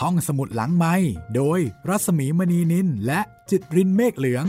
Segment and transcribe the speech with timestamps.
[0.00, 0.94] ห้องสมุดหลังไม้
[1.36, 3.20] โดยรัสมีมณีนินและ
[3.50, 4.46] จิตรินเมฆเหลือง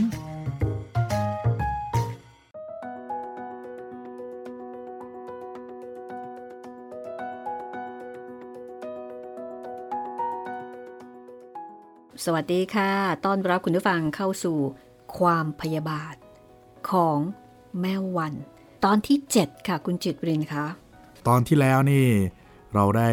[12.24, 12.90] สวัสดีค่ะ
[13.24, 14.58] ต้อนรับคุณผู้ฟังเข้าสู่
[15.18, 16.16] ความพยาบาท
[16.90, 17.18] ของ
[17.80, 18.34] แม่วัน
[18.84, 20.66] ตอนที่ 7 ค่ะคุณจิตรินคะ
[21.28, 22.06] ตอนที่แล้วนี่
[22.74, 23.10] เราได้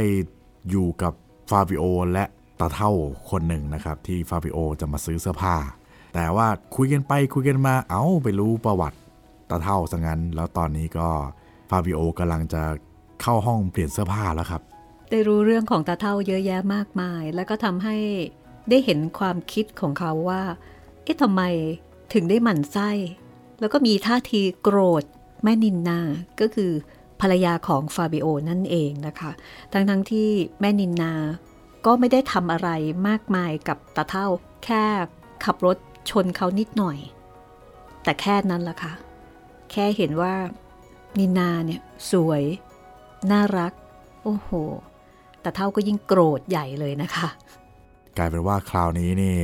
[0.69, 1.13] อยู่กับ
[1.51, 1.83] ฟาบิโอ
[2.13, 2.25] และ
[2.59, 2.91] ตาเท่า
[3.29, 5.55] คนหนึ่งนะครับ ที่ฟาบิโอจะมาซื้อเสื้อผ้า
[6.13, 8.97] แต่ว่าคุยกันไปคุยกันมาเอา้าไปรู้ประวัติ
[9.49, 11.09] ตาเท่าซะงั้น แล้วตอนนี้ก็
[11.69, 12.63] ฟาบิโอกำลังจะ
[13.21, 14.61] เข้าห้องเปลี่ยนเสื้อผ้าแล้วครับ
[15.09, 17.97] ได้รู้เรื่องของตาเท่าเยอะแยะมากมาย แล้วก็ทำให้
[18.69, 20.41] ได้เห็นความคิดของเขาว่า
[21.03, 21.41] เอ๊ะทำไม
[22.13, 22.89] ถึงได้หมั่นไส้
[23.59, 25.03] แล้วก็มีท่าทีโกรธ
[25.43, 25.99] แม่นินนา
[26.41, 26.71] ก็คือ
[27.21, 29.31] ภรรยาของฟาบิโอนั่นเองนะคะ
[29.73, 31.13] ทั้งทั้งๆที่แม่นินนา
[31.85, 32.69] ก็ไม่ได้ทำอะไร
[33.07, 34.27] มากมายกับตาเท่า
[34.65, 34.83] แค่
[35.45, 35.77] ขับรถ
[36.09, 36.97] ชนเขานิดหน่อย
[38.03, 38.93] แต่แค่นั้นละค่ะ
[39.71, 40.33] แค่เห็นว่า
[41.19, 42.43] นินนาเนี่ยสวย
[43.31, 43.73] น่ารัก
[44.23, 44.49] โอ้โห
[45.41, 47.27] แต่เท่าก็ยิ่งโกรธใหญ่เลยนะคะ
[48.17, 49.37] กลายเป็นว่าคราวนี้นี่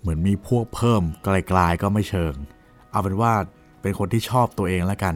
[0.00, 2.34] เหมือนมีพวกเพิ่มไกลๆก็ไม่เชิง
[2.90, 3.32] เอาเป็นว่า
[3.82, 5.14] เป็นคนที่ชอบตัวเองแล้วกัน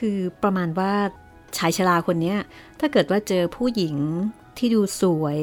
[0.00, 0.92] คือประมาณว่า
[1.56, 2.34] ชายชราคนนี้
[2.80, 3.96] ถ้าเกิดว่าเจอผู้หญิง
[4.58, 5.38] ที่ดูสวย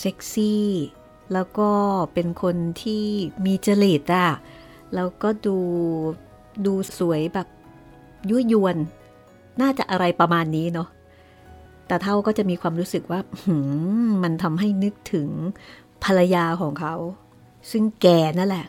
[0.00, 0.66] เซ็กซี่
[1.32, 1.70] แล้วก็
[2.14, 3.04] เป็นคนที่
[3.44, 4.28] มีจริตอะ
[4.94, 5.58] แล้วก็ดู
[6.66, 7.48] ดูสวยแบบ
[8.28, 8.76] ยั่วยวน
[9.60, 10.88] น่าจะอะไรประมาณนี้เนาะ
[11.86, 13.56] แต่เท่าก็จะมีความรู้สึกว่าหื
[14.06, 15.28] มมันทำให้นึกถึง
[16.04, 16.94] ภรรยาของเขา
[17.70, 18.06] ซึ่งแก
[18.38, 18.66] นั่นแหละ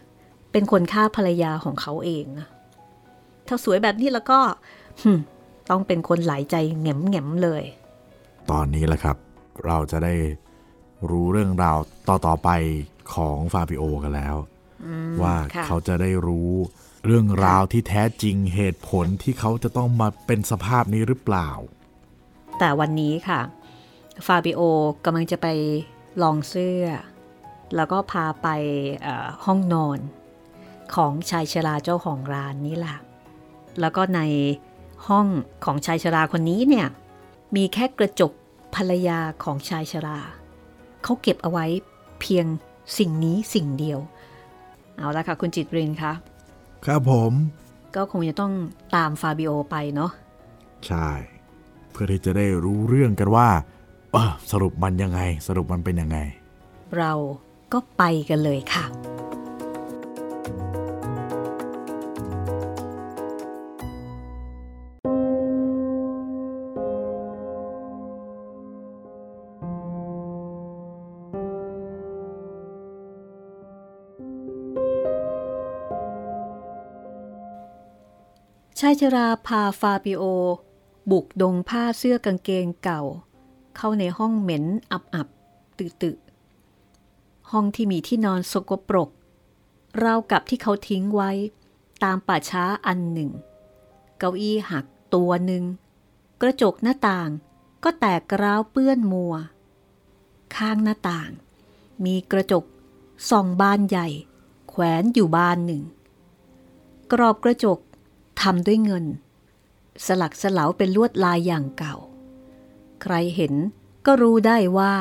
[0.52, 2.48] เป็นคนฆ่าภรรยาของเขาเองนะ
[3.48, 4.40] ถ้าสวยแบบนี้แล้วก็
[5.04, 5.20] หึม
[5.70, 7.64] ต้องเป็นคนหลายใจแง่มแง่มๆเลย
[8.52, 9.18] ตอนนี้แหละครับ
[9.66, 10.16] เราจะได้
[11.10, 12.50] รู้เรื่องราวต่อๆไป
[13.14, 14.36] ของฟาบิโอกันแล้ว
[15.24, 16.52] ว่าค่ะเขาจะได้รู้
[17.06, 21.50] เรื่องราวที่แท้จริงเหตุผลที่เขาจะต้องมาเป็นสภาพนี้หรือเปล่า
[22.60, 23.42] แต่วันนี้ค่ะ
[24.26, 24.62] ฟาบิโอ
[25.06, 25.48] กำลังจะไป
[26.22, 26.86] ลองเสื้อ
[27.76, 28.48] แล้วก็พาไป
[29.02, 30.00] เอ่อห้องนอน
[30.96, 32.98] ของชายชราเจ้าของร้านนี้แหละ
[33.80, 34.22] แล้วก็ใน
[35.08, 35.28] ห้อง
[35.66, 36.88] ของชายชราคนนี้เนี่ย
[37.56, 38.32] มีแค่กระจก
[38.76, 40.18] ภรรยาของชายชรา
[41.04, 41.66] เขาเก็บเอาไว้
[42.22, 42.46] เพียง
[42.98, 44.00] สิ่งนี้สิ่งเดียว
[44.98, 46.14] เอาละค่ะ คุณจิตรินคะ
[46.86, 47.34] ครับผม
[47.96, 48.54] ก็คงจะต้อง
[48.96, 50.12] ตามฟาบิโอไปเนาะ
[50.88, 51.08] ใช่
[51.92, 53.48] เพื่อที่จะได้รู้เรื่องกันว่า
[54.14, 56.18] เออสรุปมันยังไง สรุปมันเป็นยังไง
[56.98, 57.14] เรา
[57.74, 80.24] ก็ไปกันเลยค่ะายชราพาฟาบิโอ
[81.12, 83.02] บุกดงผ้าเสื้อกางเกงเก่า
[83.76, 89.10] เข้าในห้องเหม็นอับๆตึๆห้องที่มีที่นอนสกปรก
[90.04, 91.32] ราวกับที่เขาทิ้งไว้
[92.04, 93.32] ตามป่าช้าอันหนึ่ง
[94.18, 95.64] เก้าอี้หักตัวหนึ่ง
[96.42, 97.30] กระจกหน้าต่าง
[97.84, 99.34] ก็แตกร้าวเปื้อนมัว
[100.56, 101.30] ข้างหน้าต่าง
[102.06, 102.64] มีกระจก
[103.30, 104.08] ส่องบานใหญ่
[104.70, 105.84] แขวนอยู่บานหนึ่ง
[107.12, 107.80] กรอบกระจก
[108.42, 109.06] ทำด้วยเงิน
[110.06, 111.96] สลักสลาวเป็นลวดลายอย่างเก่า
[113.02, 113.54] ใครเห็น
[114.06, 114.94] ก็รู้ได้ว่า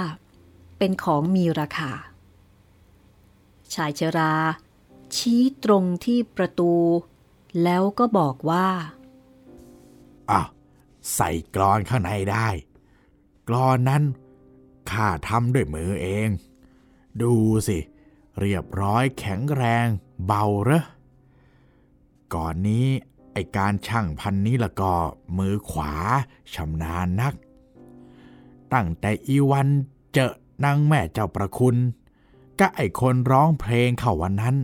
[0.79, 1.93] เป็นของมีราคา
[3.75, 4.35] ชายชรา
[5.17, 6.75] ชี้ตรงที่ประตู
[7.63, 8.69] แล้วก็บอกว่า
[10.31, 10.43] อะ
[11.15, 12.49] ใส่กรอนข้างในได้
[13.49, 14.03] กรอนนั้น
[14.91, 16.29] ข้าทำด้วยมือเอง
[17.23, 17.35] ดู
[17.69, 17.79] สิ
[18.41, 19.87] เรียบร้อยแข็งแรง
[20.27, 20.85] เบาเหรอ
[22.35, 22.89] ก่อนนี้
[23.39, 24.95] ไอการช่างพันนี้ละก็
[25.39, 25.93] มือขวา
[26.55, 27.35] ชำนาญนัก
[28.73, 29.69] ตั้งแต่อีวัน
[30.13, 30.33] เจอ
[30.65, 31.77] นางแม่เจ้าประคุณ
[32.59, 34.57] ก็ไอคนร้องเพลงเขาวันนั้น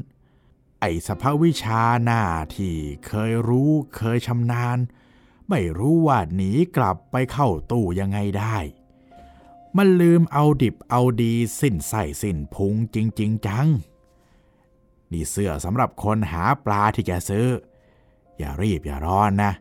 [0.81, 2.23] ไอสภาวิชาหน้า
[2.55, 2.77] ที่
[3.07, 4.79] เคยรู้เคยชำนาญ
[5.49, 8.57] ไม่รู้ว่าหนีกลับไปเข้าตู้ยังไงได้
[9.77, 13.69] มันลืมเอาดิบเอาดีสิ้นใส่สิ้นพุงจริงๆจัง
[15.13, 17.49] นี่เสื้อสำหรับคนหาปลาที่แกซื้อ
[18.39, 19.53] อย่ารีบอย่าร้อนนะ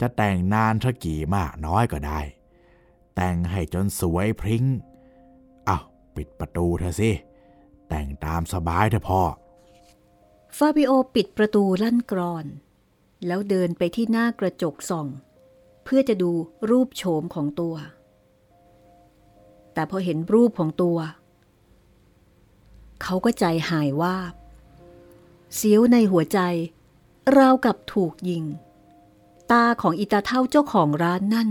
[0.00, 2.20] จะแต่งนานสักกี่มากน้อยก็ได้
[3.14, 4.64] แต่งให้จนสวยพริ้ง
[5.66, 5.78] เอา
[6.16, 7.10] ปิดประตูเธอสิ
[7.88, 9.22] แต่งตามสบายเถอะพ่อ
[10.56, 12.46] ฟาบิโอปิดประตูลั่นกรอน
[13.26, 15.06] แล้วเดินไปที่หน้ากระจกส่อง
[15.84, 16.32] เพื่อจะดู
[16.70, 17.76] รูปโฉมของตัว
[19.74, 20.98] แต่พอเห็นรูปของตัว
[23.02, 24.32] เขาก็ใจหายว่าบ
[25.54, 26.40] เสียวในหัวใจ
[27.38, 28.44] ราวกับถูกยิง
[29.50, 31.50] ตาของอิตาเท่าเจ้าของร้านนั่น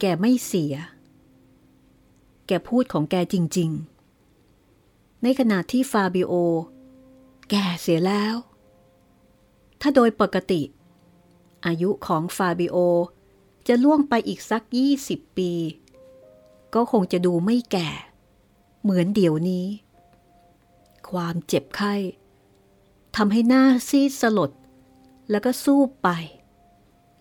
[0.00, 0.74] แกไม่เสีย
[2.46, 3.70] แกพูดของแกจริง
[4.46, 6.32] ๆ ในขณะที่ฟาบิโอ
[7.50, 8.36] แกเสียแล้ว
[9.80, 10.62] ถ้าโดยปกติ
[11.66, 12.76] อายุของฟาบิโอ
[13.68, 15.52] จะล่วงไปอีกสักยี่สิบปี
[16.74, 17.88] ก็คงจะดูไม่แก่
[18.82, 19.66] เหมือนเดี๋ยวนี้
[21.10, 21.94] ความเจ็บไข้
[23.16, 24.50] ทำให้หน้าซีดสลด
[25.30, 26.08] แล้วก็สู้ไป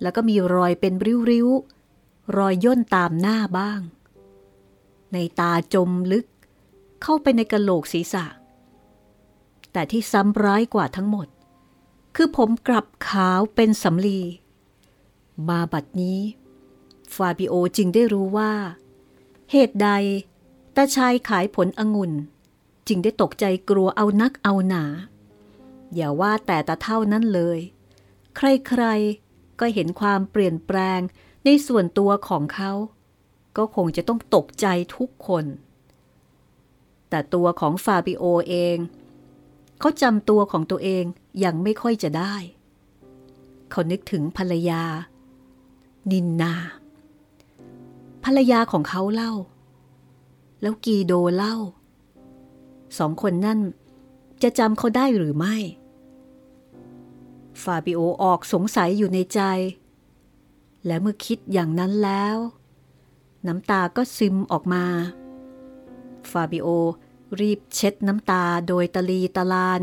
[0.01, 0.93] แล้วก็มีรอยเป็น
[1.29, 3.81] ริ้วๆ รอยย่นตามหน้าบ้าง
[5.13, 6.25] ในตาจมลึก
[7.01, 8.25] เข้าไปในกระโหลกศีรษะ
[9.71, 11.27] แต่ที่ซ้ำร้ายกว่าทั้งหมด
[12.15, 14.19] คือผมกลับขาวเป็นสำลี
[15.47, 16.19] มาบัดนี้
[17.15, 18.53] ฟาบิโอจึงได้รู้ว่า
[19.51, 19.89] เหตุใด
[20.75, 22.11] ตาชายขายผลองุ่น
[22.87, 24.83] จึงได้ตกใจกลัวเอานักเอาหนา
[25.95, 27.59] อย่าว่าแต่ตาเท่านั้นเลย
[28.37, 30.99] ใครๆ ก็เห็นความเปลี่ยนแปลง
[31.45, 32.71] ในส่วนตัวของเขา
[33.57, 35.45] ก็คงจะต้องตกใจทุกคน
[37.09, 38.77] แต่ตัวของฟาบิโอเอง
[39.79, 41.03] เขาจำตัวของตัวเอง
[41.43, 42.35] ยังไม่ค่อยจะได้
[43.71, 44.83] เขานึกถึงภรรยา
[46.11, 46.53] นินนา
[48.23, 49.33] ภรรยาของเขาเล่า
[50.61, 51.55] แล้วกีโดเล่า
[52.97, 53.59] สองคนนั่น
[54.43, 55.55] จะจำเขาได้หรือไม่
[57.63, 59.41] ฟาบิโอออกสงสัยอยู่ในใจ
[60.85, 62.37] และเมื่อคิดอย่างนั้นแล้ว
[63.47, 64.85] น้ำตาก็ซึมออกมา
[66.31, 66.67] ฟาบิโอ
[67.39, 69.81] รีบเช็ดน้ำตาโดยตะลีตะลาน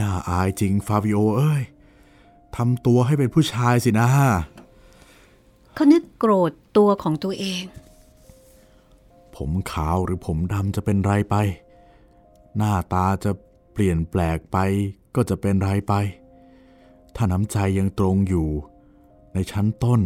[0.00, 1.62] น่าอายจริงฟาบิโอเอ้ย
[2.56, 4.08] ทำตัวให้เป็นผู้ชายสินะ
[5.74, 7.64] เขานึกโกรธตัวของตัวเอง
[9.36, 11.34] ผมขาวหรือผมดำจะเป็นไรไป
[12.56, 13.30] หน้าตาจะ
[13.74, 14.56] เปลี่ยนแปลกไป
[15.14, 15.94] ก็จะเป็นไรไป
[17.16, 18.48] ถ้าน้ำใจยังตรงอยู่
[19.34, 20.00] ในชั้นต้น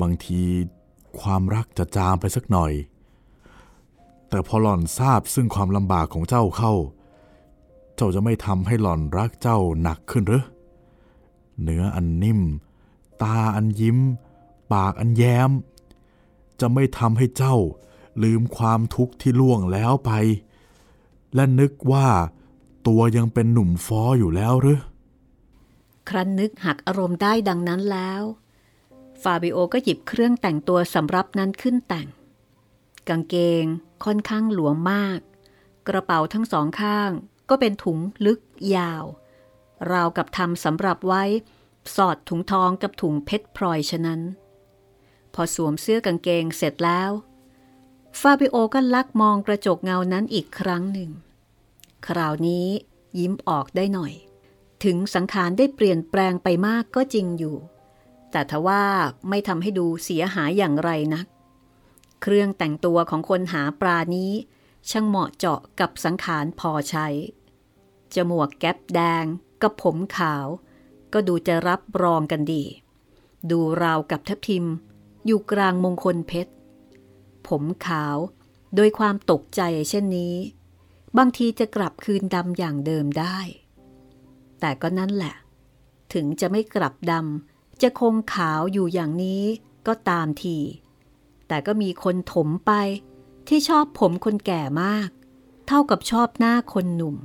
[0.00, 0.40] บางที
[1.20, 2.72] ความรักจะจางไปสักหน่อย
[4.28, 6.72] แต่พอหล่อนทราบซึ่งความลำบากของเจ้าเข้า
[7.96, 10.44] เจ้าจะไม่ทำให้หล่อนรักเจ้าหนักขึ้นหรือ
[11.62, 12.40] เนื้ออันนิ่ม
[13.22, 13.98] ตาอันยิ้ม
[14.72, 15.50] ปากอันแย้ม
[16.60, 17.56] จะไม่ทำให้เจ้า
[18.22, 20.10] ลืมความทุกข์ที่ล่วงแล้วไป
[21.34, 22.08] และนึกว่า
[22.86, 24.80] ตัวยังเป็นหนุ่มฟออยู่แล้วหรือ
[26.08, 28.22] ครั้นนึกหักอารมณ์ได้ดังนั้นแล้ว
[29.22, 32.08] ฟาบิโอก็หยิบเครื่องแต่งตัวสำรับนั้นขึ้นแต่ง
[33.08, 33.64] กางเกง
[34.04, 35.18] ค่อนข้างหลวมมาก
[35.88, 37.10] กระเป๋าทั้งสองข้าง
[37.48, 38.40] ก็เป็นถุงลึก
[38.76, 39.04] ยาว
[39.92, 41.24] ราวกับทำสำหรับไว้
[41.96, 44.20] สอดถุงทองกับถุงเพชรพลอยฉะนั้น
[45.34, 47.10] พอสวมเสื้อกางเกงเสร็จแล้ว
[48.20, 51.10] ฟาบิโอก็ลักมองกระจกเงานั้นอีกครั้งหนึ่ง
[52.08, 52.66] คราวนี้
[53.18, 54.12] ยิ้มออกได้หน่อย
[54.84, 57.56] ถึงสังขารได้เปลี่ยนแปลงไปมากก็จริงอยู่
[58.30, 58.84] แต่ทว่า
[59.28, 61.26] ไม่ทำให้ดูเสียหายอย่างไรนัก
[62.22, 64.32] เครื่องแต่งตัวของคนหาปลานี้
[64.90, 67.06] ช่างเหมาะเจาะกับสังขารพอใช้
[68.14, 69.24] จมวกแก๊ปแดง
[69.62, 70.46] กับผมขาว
[71.12, 72.64] ก็ดูจะรับรองกันดี
[73.50, 74.66] ดูราวกับทับทิม
[75.26, 76.52] อยู่กลางมงคลเพชร
[77.48, 78.16] ผมขาว
[78.74, 80.34] โดยความตกใจเช่นนี้
[81.18, 83.38] บางทีจะกลับคืนดำอย่างเดิมได้
[84.60, 85.34] แต่ก็นั่นแหละ
[86.12, 89.44] ถึงจะไม่กลับดำจะคงขาวอยู่อย่างนี้
[89.86, 90.58] ก็ตามที
[91.48, 92.72] แต่ก็มีคนถมไป
[93.48, 95.08] ที่ชอบผมคนแก่มาก
[95.66, 97.16] เท่ากับชอบหน้าคนหนุ่ม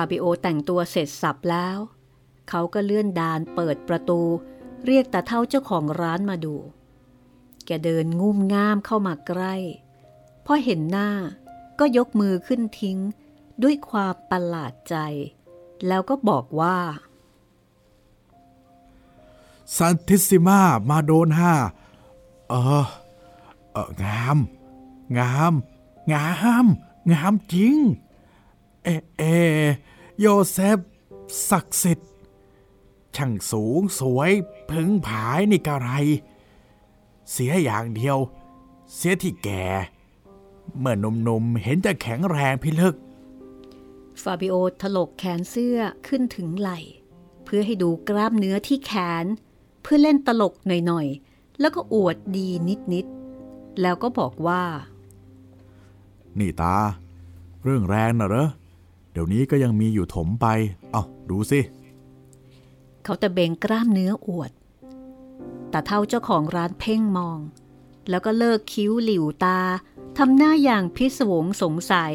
[0.00, 1.78] าบิโอแต่งตัวเสร็จสับแล้ว
[2.48, 4.20] เขาก็เลื่อนดานเปิดประตู
[4.86, 6.56] เรียกตาเท่าเจ้าของร้านมาดู
[7.66, 9.54] แกเดินงุ่มง่ามเข้ามาใกล้
[10.44, 11.10] พอเห็นหน้า
[11.78, 12.98] ก็ยกมือขึ้นทิ้ง
[13.62, 14.96] ด้วยความประหลาดใจ
[15.86, 16.78] แล้วก็บอกว่า
[19.76, 21.52] Santissima Madonna
[22.48, 22.86] เออ
[23.72, 24.38] เอองาม
[25.18, 25.52] งาม
[26.12, 26.26] งา
[26.64, 26.66] ม
[27.12, 27.76] งามจริง
[28.86, 29.24] เอเอ
[30.20, 30.78] โยเซฟ
[31.48, 32.10] ศักดิ์สิทธิ์
[33.16, 34.30] ช่างสูงสวย
[34.70, 35.90] พึงผายนี่กะไร
[37.30, 38.18] เสียอย่างเดียว
[38.94, 39.64] เสียที่แก่
[40.78, 42.96] เมื่อหนุ่มๆเห็นจะแข็งแรงพิลึก
[44.22, 46.78] ฟาบิโอถลกแขนเสื้อขึ้นถึงไหล่
[47.44, 49.24] เพื่อให้ดูกล้ามเนื้อที่แขน
[49.82, 52.48] เพื่อเล่นตลกหน่อยๆ แล้วก็อวดดี
[52.92, 54.62] นิดๆ แล้วก็บอกว่า
[56.38, 56.76] นี่ตา
[57.62, 60.46] เรื่องแรงน่ะเหรอเดี๋ยวนี้ก็ยังมีอยู่ถมไป
[60.92, 61.60] เอาดูสิ
[63.04, 64.50] เขาตะเบงกล้ามเนื้ออวด
[65.70, 67.38] แต่เท่าเจ้าของร้านเพ่งมอง
[68.10, 69.60] แล้วก็เลิกคิ้วหลิวตา
[70.18, 72.14] ทำหน้าอย่างพิศวงสงสัย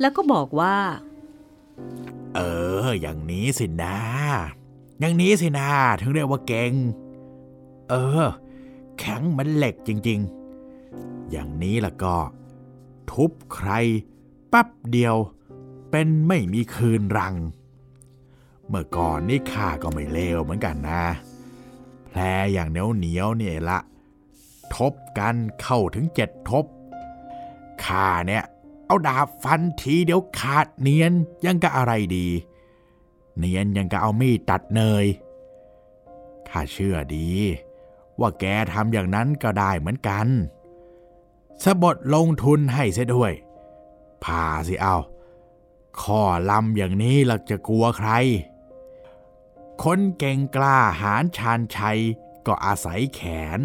[0.00, 0.76] แล้วก็บอกว่า
[2.34, 2.40] เอ
[2.84, 3.96] อ อย่างนี้สินะ
[5.00, 5.68] อย่างนี้สินะ
[6.00, 6.72] ถึงเรียกว่าเก่ง
[7.90, 7.94] เอ
[8.24, 8.26] อ
[8.98, 10.20] แข็งเหมันเหล็กจริง
[10.74, 12.16] ๆ อย่างนี้ล่ะก็
[13.10, 13.70] ทุบใคร
[14.48, 15.16] แป๊บเดียว
[15.90, 17.34] เป็นไม่มีคืนรัง
[18.68, 21.02] เมื่อก่อนนี่ข้าก็ไม่เลวเหมือนกันนะ
[22.06, 22.20] แผล
[22.52, 23.78] อย่างเหนียวเหนียวเนี่ยละ
[24.76, 26.64] ทบกันเข้าถึงเจ็ดทบ
[27.84, 28.44] ข้าเนี่ย
[28.86, 31.12] เอาดาบฟันทีเดียวขาดเนียน
[31.44, 32.26] ยังกะอะไรดี
[33.38, 35.06] เนียนยังกะเอามีดตัดเนย
[36.48, 37.28] ข้าเชื่อดี
[38.20, 40.26] ว่าแกทำอย่างนั้นก็ได้เหมือนกัน
[41.64, 43.32] สะบดลงทุนให้เสียด้วย
[44.24, 44.96] พาสิเอา
[46.02, 48.10] ข้อลำอย่างนี้หลักจะกลัวใคร
[49.82, 52.00] คนเก่งกล้าหาญชาญชัย
[52.46, 53.20] ก็อาศัยแข
[53.58, 53.60] น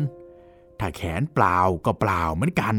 [0.80, 2.76] ถ้าแขนเปล่าก็เปล่าเหมือนกัน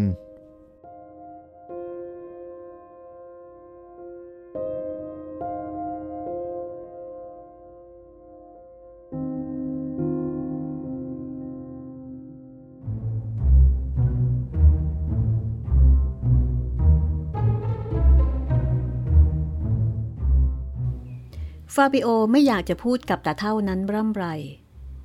[21.80, 24.26] ฟาบิโอไม่อยากจะพูดกับตาเท่านั้นร่ำไร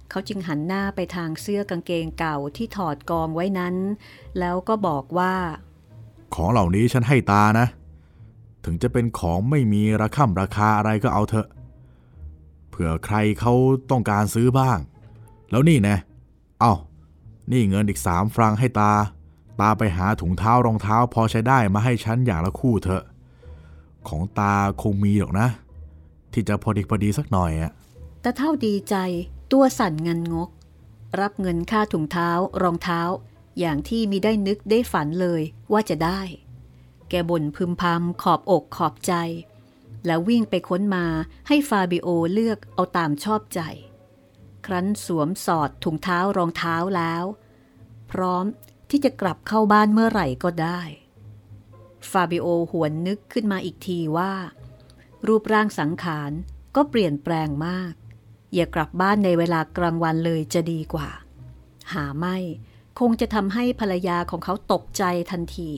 [0.10, 3.76] เขาจึงหันหน้าไปทางเสื้อกางเกงเก่าที่ถอดกองไว้นั้น
[4.40, 5.34] แล้วก็บอกว่า
[6.34, 7.68] ของเหล่านี้ฉันให้ตานะ
[8.66, 11.48] ถึงจะเป็นของไม่มีราคาราคาอะไรก็เอาเถอะ
[12.70, 13.54] เผื่อใครเขา
[13.92, 14.78] ต้องการซื้อบ้าง
[15.52, 15.98] แล้วนี่นะ
[16.62, 16.74] เอา
[17.52, 18.94] นี่เงินอีกสามฟรังให้ตา
[19.62, 23.04] ตาไปหาถุงเท้ารองเท้าพอใช้ได้มาให้ฉันอย่างละคู่เถอะ
[24.08, 25.50] ของตาคงมีหรอกนะ
[26.34, 27.72] ที่จะพอดีพอดีสักหน่อยอะ
[28.22, 28.96] แตาเท่าดีใจ
[29.52, 30.50] ตัวสั่นเงินงก
[31.20, 32.30] รับเงินค่าถุงเท้า
[32.62, 33.02] รองเท้า
[33.60, 36.22] อย่างที่มีได้นึกได้ฝันเลยว่าจะได้
[37.10, 39.14] แกบ่นพึมพำขอบอกขอบใจ
[40.06, 41.06] แล้ววิ่งไปค้นมา
[41.48, 43.62] ให้ฟาบิโอเลือกเอาตามชอบใจ
[44.66, 47.26] ครั้นสวมสอดถุงเท้ารองเท้าแล้ว
[48.12, 48.46] พร้อม
[48.90, 50.82] ที่จะกลับเข้าบ้านเมื่อไหร่ก็ได้
[52.12, 54.34] ฟาบิโอหวนนึกขึ้นมาอีกทีว่า
[55.28, 56.32] รูปร่างสังขาร
[56.76, 57.94] ก็เปลี่ยนแปลงมาก
[58.54, 61.10] อย่ากลับบ้านในเวลากลางวันเลยจะดีกว่า
[61.94, 62.38] หาไม่
[63.00, 65.72] คงจะทำให้ภรรยาของเขาตกใจทันที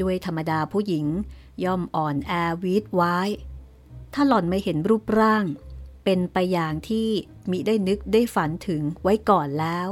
[0.00, 1.06] ด้วยธรรมดาผู้หญิง
[1.64, 2.32] ย่อมอ่อนแอ
[2.62, 3.18] วีดไว้
[4.14, 5.44] ถ้าหล่อนไม่เห็นรูปร่าง
[6.04, 7.08] เป็นไปอย่างที่
[7.50, 9.88] มิได้นึกได้ฝันถึงไว้ก่อนแล้ว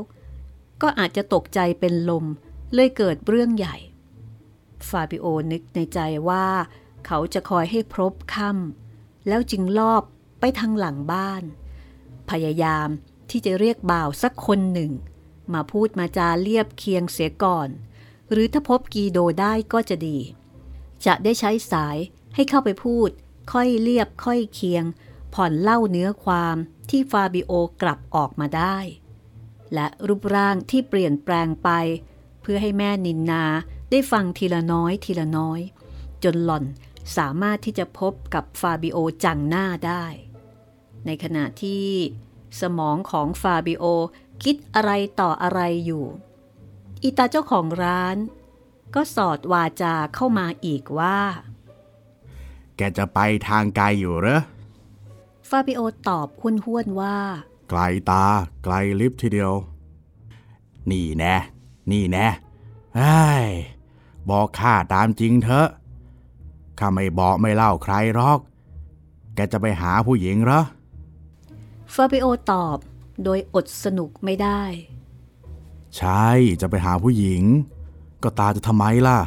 [0.83, 2.25] ก็อาจจะตกใจเป็นลม
[2.75, 3.77] เลยเกิดเรื่องใหญ่
[4.89, 6.47] ฟาบิโอนึกในใจว่า
[7.07, 10.03] เขาจะคอยให้พรบค่ำแล้วจึงลอบ
[10.41, 11.43] ไปทางหลังบ้าน
[12.31, 12.89] พยายาม
[13.31, 14.93] ที่จะเรียกบ่าวสักคนหนึ่ง
[15.55, 17.69] มาพูดมาจาเรียบเคียงเสียก่อน
[18.31, 20.19] หรือถ้าพบกีโดได้ก็จะดี
[21.07, 21.97] จะได้ใช้สาย
[22.35, 23.09] ให้เข้าไปพูด
[23.53, 24.85] ค่อยเรียบค่อยเคียง
[25.35, 26.57] ผ่อนเล่าเนื้อความ
[26.91, 28.77] ที่ฟาบิโอกลับออกมาได้
[29.75, 31.71] และรูปร่างที่เปลี่ยนแปลงไป
[32.41, 33.45] เพื่อให้แม่นินนา
[33.91, 35.61] ได้ฟังทีละน้อยทีละน้อย
[36.25, 36.65] จนหล่อน
[37.17, 40.05] สามารถที่จะพบกับฟาบิโอจังหน้าได้
[41.07, 41.87] ในขณะที่
[42.61, 43.85] สมองของฟาบิโอ
[44.43, 46.07] คิดอะไรต่ออะไรอยู่
[47.03, 48.17] อีตาเจ้าของร้าน
[48.95, 51.19] ก็สอดวาจาเข้ามาอีกว่า
[52.77, 53.19] แกจะไป
[53.49, 54.41] ทางไกลอยู่เหรอ
[55.49, 57.19] ฟาบิโอตอบห้วนๆว่า
[57.71, 57.81] ไกล
[58.11, 58.25] ตา
[58.65, 59.53] ไกลลิบทีเดียว
[60.91, 61.37] นี่แน่
[61.91, 62.27] นี่แน่
[62.97, 63.47] ไอ้ย
[64.31, 65.69] บอกข้าตามจริงเถอะ
[66.79, 68.39] ข้าไม่บอกไม่เล่าใครหรอก
[69.35, 70.61] แกจะไปหาผู้หญิงเหรอ
[71.95, 72.79] ฟาบิโอตอบ
[73.25, 74.63] โดยอดสนุกไม่ได้
[75.97, 76.29] ใช่
[76.61, 77.43] จะไปหาผู้หญิง
[78.23, 79.19] ก็ตาจะทำไมล่ะ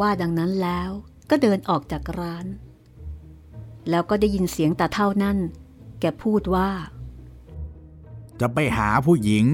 [0.00, 0.90] ว่าดังนั้นแล้ว
[1.30, 2.46] ก็เดินออกจากร้าน
[3.90, 5.38] แล้วก็ได้ยินเสียงตาเท่านั่น
[6.00, 6.70] แกพูดว่า
[8.40, 9.44] จะไปหาผู้หญิง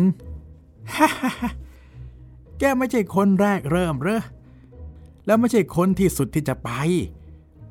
[2.59, 4.23] แกไม่ใช่คนแรกเริ่มเหรอ
[5.27, 6.71] แล้วไม่ใช่คนที่สุดที่จะไป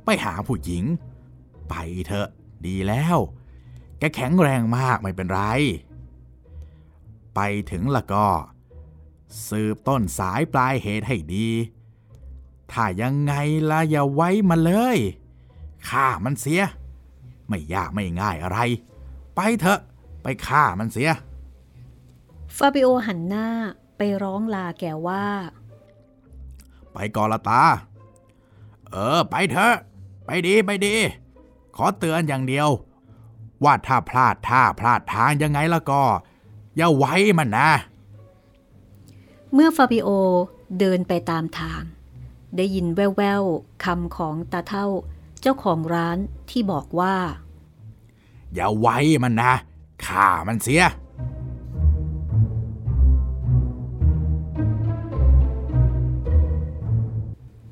[0.05, 0.83] ไปหาผู้หญิง
[1.69, 1.75] ไป
[2.07, 2.27] เถอะ
[2.65, 3.17] ดีแล้ว
[3.99, 5.41] แกแข็งแรงมากไม่เป็นไร
[7.35, 7.39] ไป
[7.71, 8.27] ถึงละก็
[9.47, 11.47] สืบต้นสายปลายเหตุให้ดี
[12.71, 13.33] ถ้ายังไง
[13.69, 14.97] ล่ะอย่าไว้มาเลย
[15.89, 16.63] ฆ่ามันเสีย
[17.47, 18.59] ไม่ยากไม่ง่ายอะไร
[19.35, 19.79] ไปเถอะ
[20.23, 21.11] ไปฆ่ามันเสีย
[22.57, 23.47] ฟาบิโอหันหน้า
[23.97, 25.25] ไปร้องลาแกว่า
[26.93, 27.63] ไปก่อนละตา
[28.89, 29.75] เออ ไปเถอะ
[30.25, 30.95] ไปดีไปดี
[31.75, 32.69] ขอเตือนอย่างเดียว
[33.63, 36.01] ว่าถ้าพลาดท่าพลาดทางยังไงแล้วก็
[36.75, 37.69] อย่าไว้มันนะ
[39.53, 40.09] เมื่อฟาบิโอ
[40.79, 41.83] เดินไปตามทาง
[42.57, 44.87] ได้ยินแว่วๆคำของตาเท่า
[45.41, 46.17] เจ้าของร้าน
[46.49, 47.15] ที่บอกว่า
[48.53, 49.53] อย่าไว้มันนะ
[50.05, 50.83] ฆ่ามันเสีย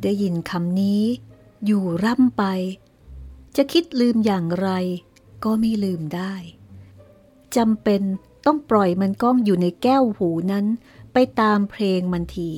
[0.03, 1.03] ได้ยินคำนี้
[1.65, 2.43] อยู่ร่ำไป
[3.55, 4.69] จะคิดลืมอย่างไร
[5.43, 6.33] ก็ไม่ลืมได้
[7.55, 8.01] จำเป็น
[8.45, 10.65] ต้องปล่อยมันก้องอยู่ในแก้วหูนั้น
[11.13, 12.51] ไปตามเพลงมันที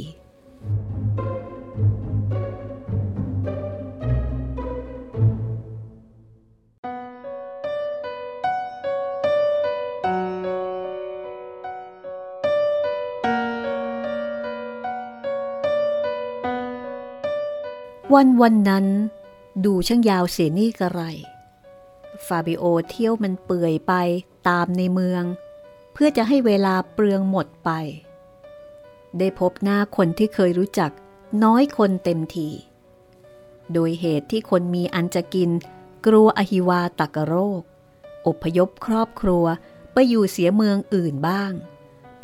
[18.13, 18.87] วันวันนั้น
[19.65, 21.01] ดูช่างยาวเสียนี่กระไร
[22.25, 23.93] ฟาบิโอเที่ยวมันเปื่อยไป
[24.47, 25.23] ตามในเมือง
[25.93, 27.69] เพื่อจะให้เวลาเปลืองหมดไป
[29.17, 30.91] ได้พบหน้าคนที่เคยรู้จัก
[31.43, 32.49] น้อยคนเต็มที
[33.73, 35.49] โดยเหตุที่คนมีอันจะกิน
[36.05, 37.61] กลัวอหิวาตกโรค
[38.27, 39.45] อพยพครอบครัว
[39.93, 41.51] ไปอยู่เสียเมืองอื่นบ้าง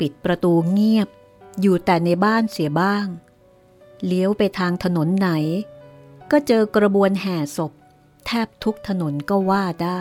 [0.04, 1.08] ิดประตูเงียบ
[1.60, 3.06] อยู่แต่ในบ้านเสียบ้าง
[4.06, 5.30] เลี้ยวไปทางถนนไหน
[6.30, 7.72] ก็เจอกระบวนแห่ศพ
[8.26, 10.00] แทบทุกถนนก็ว่าได้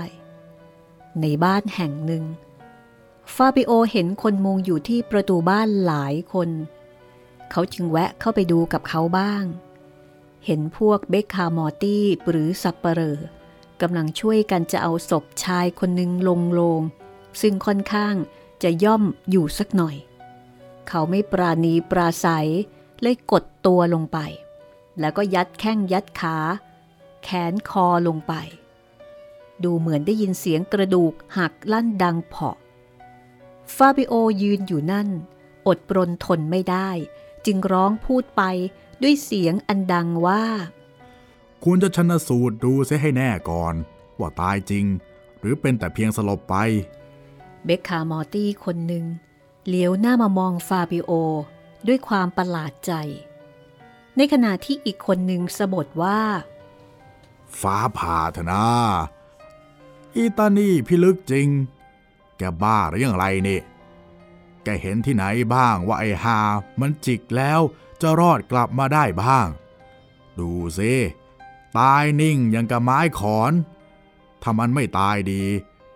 [1.22, 2.24] ในบ้านแห่งหนึ่ง
[3.36, 6.50] ฟาบิโอเห็นคนมุงอยู่ที่ประตูบ้านหลายคน
[7.52, 9.44] เขาจึงแวะเข้าไปดูกับเขาบ้าง
[10.46, 13.20] เห็นพวกเบคคามอร์ตี้หรือสับปเรอ
[13.82, 16.82] กำลังช่วยกันจะเอาศพชายคนหนึ่งลงโลง
[17.42, 18.16] ซึ่งค่อนข้าง
[18.64, 19.96] จะย่อมอยู่สักหน่อย
[20.88, 22.50] เขาไม่ปราณีปราศัย
[23.02, 24.18] เลยกดตัวลงไป
[25.00, 26.38] แล้วก็ยัดแข้งยัดขา
[27.24, 28.34] แขนคอลงไป
[29.64, 32.58] ดูเหมือนได้ยินเสียงกระดูกหักลั่นดังเพาะ
[33.76, 35.08] ฟาบิโอยืนอยู่นั่น
[35.68, 36.90] อดปรนทนไม่ได้
[37.46, 38.44] จึงร้องพูดไป
[39.04, 40.44] ด้วยเสียงอันดังว่า
[41.64, 43.76] คุณจะชนสูตรดูเสียให้แน่ก่อน
[44.20, 44.86] ว่าตายจริง
[45.40, 46.56] หรือเป็นแต่เพียงสลบไป
[47.66, 49.06] เบคคามอร์ตี้คนหนึ่ง
[49.68, 51.12] เหลียวหน้ามามองฟาบิโอ
[51.88, 52.94] ด้วยความประหลาดใจ
[54.18, 56.20] ในขณะที่อีกคนหนึ่งสะบดว่า
[57.62, 58.68] ฟ้าผ่าเถอะนะ
[60.16, 61.48] อีตานี่พิลึกจริง
[62.38, 63.60] แกบ้าหรือยังไรนี่
[64.64, 65.26] แกเห็นที่ไหน
[65.56, 66.40] บ้างว่าไอ้หา
[66.80, 67.60] มันจิกแล้ว
[68.02, 69.48] จะรอดกลับมาได้บ้าง
[70.40, 70.94] ดูสิ
[71.78, 73.54] ตายนิ่งอย่างกับไม้ขอน
[74.42, 75.44] ถ้ามันไม่ตายดี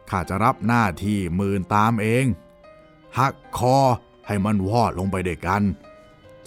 [0.09, 2.25] ข้าจะรับหน้าที่มืนตามเอง
[3.17, 3.77] หักคอ
[4.27, 5.63] ให้มันวอดลงไปเด้วกัน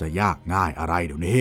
[0.00, 1.40] จะยากง่ายอะไรเดี๋ยวนี้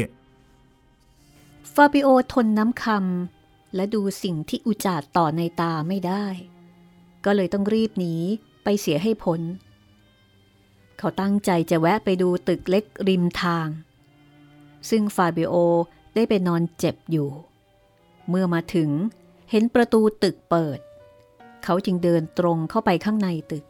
[1.71, 6.25] ฟาบิโอทนน้ำคำและดูสิ่งที่อุจจารต่อในตาไม่ได้
[7.25, 8.15] ก็เลยต้องรีบหนี
[8.63, 9.41] ไปเสียให้พ้น
[10.97, 13.67] เขาตั้งใจจะแวะไปดูตึกเล็กริมทาง
[14.89, 15.53] ซึ่งฟาบิโอ
[16.15, 17.29] ได้ไปนอนเจ็บอยู่
[18.29, 18.89] เมื่อมาถึง
[19.51, 20.79] เห็นประตูตึกเปิด
[21.63, 23.65] เขาจึงเดินตรงเข้าไปข้างในตึก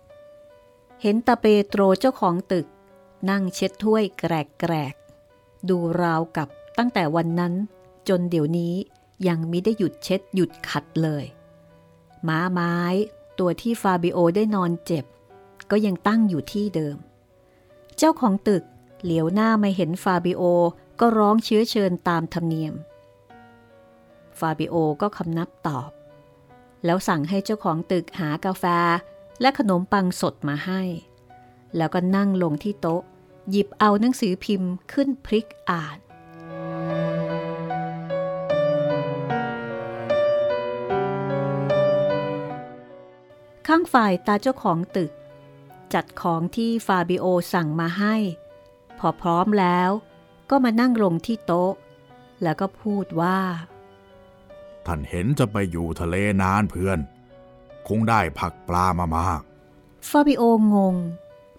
[1.02, 2.68] เห็นตาเปโตรเจ้าของตึก
[3.30, 7.54] นั่งเช็ดถ้วยแกรกๆดูราวกับตั้งแต่วันนั้น
[8.10, 8.74] จนเดี๋ยวนี้
[9.28, 11.26] ยังมิได้หยุดเช็ดหยุดขัดเลย
[12.28, 12.78] ม้าไม้
[13.40, 15.06] ตัวที่ฟาบิโอได้นอนเจ็บ
[15.72, 16.98] ก็ยังตั้งอยู่ที่เดิม
[17.98, 18.64] เจ้าของตึก
[19.04, 20.44] เหลียวหน้าไมาเห็นฟาบิโอ
[21.00, 22.74] ก็ร้องเชื้อเชิญตามธรรมเนียม
[24.40, 25.92] ฟาบิโอก็คำนับตอบ
[26.86, 28.66] แล้วสั่งให้เจ้าของตึกหากาแฟ
[29.42, 30.82] และขนมปังสดมาให้
[31.78, 33.02] แล้วก็นั่งลงที่โต๊ะ
[33.50, 35.98] หยิบเอาหนังสือพิมพ์ขึ้นพลิกอ่าน
[43.76, 45.12] ข้างฝ่ายตาเจ้าของตึก
[45.94, 48.16] จัดของที่ฟาบิโอสั่งมาให้
[49.00, 49.90] พอพร้อมแล้ว
[50.50, 51.74] ก็มานั่งลงที่โต๊ะ
[52.44, 53.40] แล้วก็พูดว่า
[54.86, 57.00] ท่านเห็นจะไปอยู่ทะเลนานเพื่อน
[57.88, 59.42] คงได้ผักปลามามาก
[60.10, 60.44] ฟาบิโอ
[60.76, 60.96] งง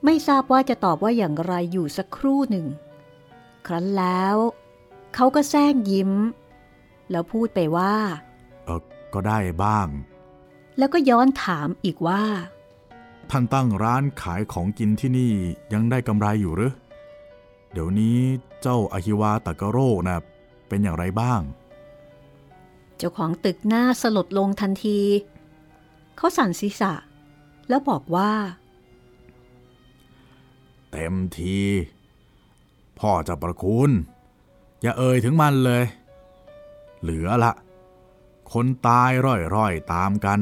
[0.05, 2.66] ไม่ทราบว่าจะตอบว่าอย่างไรอยู่สักครู่หนึ่ง
[3.66, 4.37] ครั้นแล้ว
[5.14, 6.12] เขาก็แซงยิ้ม
[7.11, 7.94] แล้วพูดไปว่า
[8.64, 8.81] เออ
[9.14, 9.88] ก็ได้บ้าง
[10.79, 12.23] แล้วก็ย้อนถามอีกว่า
[13.31, 15.33] ท่านตั้งร้านขายของกินที่นี่
[15.73, 16.73] ยังได้กำไรอยู่หรือ
[17.73, 18.19] เดี๋ยวนี้
[18.61, 20.19] เจ้าอาฮิวาตะกะโรกนะ
[20.69, 21.41] เป็นอย่างไรบ้าง
[22.97, 25.01] เจ้าของตึกหน้าสลดลงทันที
[26.17, 26.93] เขาสั่นศีรษะ
[27.69, 28.33] แล้วบอกว่า
[30.91, 31.59] เต็มที
[32.99, 33.91] พ่อจะประคุณ
[34.83, 35.85] อย่าเอ่ยถึงมันเลย
[37.01, 37.53] เหลือละ
[38.53, 39.11] คนตาย
[39.57, 40.39] ร่อยๆตามกัน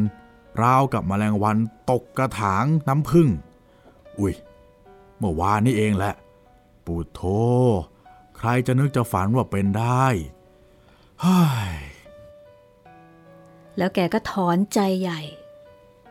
[0.62, 1.56] ราวกับมแมลงวัน
[1.90, 3.28] ตกกระถางน้ำพึ่ง
[4.18, 4.34] อุ้ย
[5.18, 6.14] เมื่อวานนี่เองแหละ
[6.84, 7.20] ปูโท
[8.36, 10.06] ใครจะนึกจะฝันว่าเป็นได้
[11.20, 11.74] เฮ้ย
[13.76, 15.20] แล้วแกก็ถอนใจใหญ่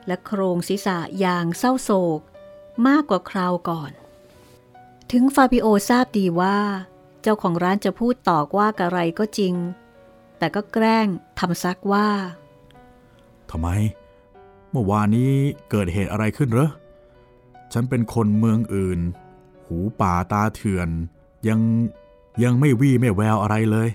[0.08, 2.22] และโครงศีรษะอย่างเศร้าโศก
[2.88, 3.92] มากกว่าคราวก่อน
[5.12, 6.58] ถึงฟาบิโอทราบดีว่า
[7.22, 9.56] เจ้าของร้านจะพูดตอกว่าอะไรก็จริง
[10.38, 11.08] แต่ก็แกล้ง
[11.40, 12.10] ทำซักว่า
[13.52, 13.70] ทำไม
[14.72, 15.34] เมื่อวานนี้
[15.70, 16.70] เกิดเหตุอะไรขึ้นเหรอ
[17.74, 19.00] ฉันเป็นคนเมืองอื่น
[19.68, 20.90] หูป่าตาเถื่อน
[21.48, 21.60] ยัง
[22.44, 23.90] ยังไม่วี่ไม่แววอะไรเลย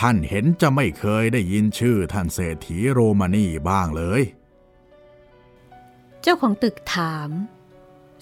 [0.00, 4.22] ท่านเห็นจะไม่เคยได้ยินชื่อท่านเศรษฐีโรมานีบ้างเลย
[6.22, 7.30] เจ้าของตึกถาม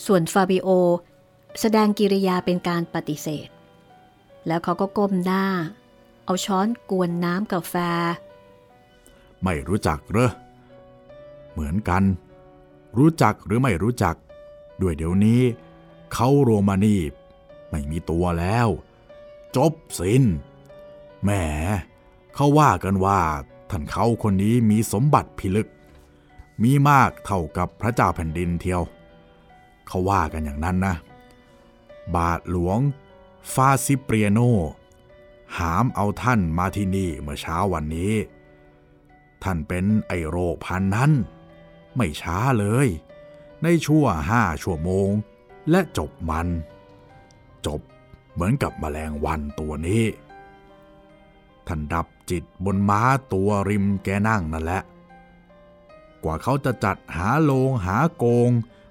[0.07, 0.68] ส่วนฟาบิโอ
[1.61, 3.49] แสดงกิริยาเป็นการปฏิเสธ
[4.46, 5.44] แล้วเขาก็ก้มหน้า
[6.25, 7.75] เอาช้อนกวนน้ำกาแฟ
[9.44, 10.31] ไม่รู้จักเหรอ
[11.56, 12.02] เหมือนกัน
[12.98, 14.14] รู้จักหรือไม่รู้จัก
[14.82, 15.40] ด้วยเดี๋ยวนี้
[16.12, 16.96] เขาโรมานี
[17.70, 18.68] ไม่มีตัวแล้ว
[19.56, 20.22] จบสิน้น
[21.22, 21.30] แหม
[22.34, 23.20] เขาว่ากันว่า
[23.70, 25.68] ท่านเขาคนนี้มีสมบัติพิลึก
[26.62, 28.82] มีมากเท่ากับพระเจ้าแผ่นดินเทียว
[29.86, 30.94] เขาว่ากันอย่างนั้นนะ
[32.14, 32.78] บาทหลวง
[33.52, 34.40] ฟาซิเปรียโน
[35.58, 38.14] หามเอาท่านมาที่นี่เมื่อเช้าวันนี้
[39.42, 41.10] ท่านเป็นไอโรคพันนั้น
[41.96, 42.88] ไม่ช้าเลย
[43.62, 45.11] ในชั่วห้าชั่วโมง
[45.70, 46.48] และจบมัน
[47.66, 47.80] จบ
[48.32, 50.04] เหมือนกับแมลงวันตัวนี้
[51.66, 54.82] ท่านดับจิตบนม้าตัวริมแกนั่งนั่นแหละ
[56.24, 58.50] กว่าเขาจะจัดหาโลงหาโกง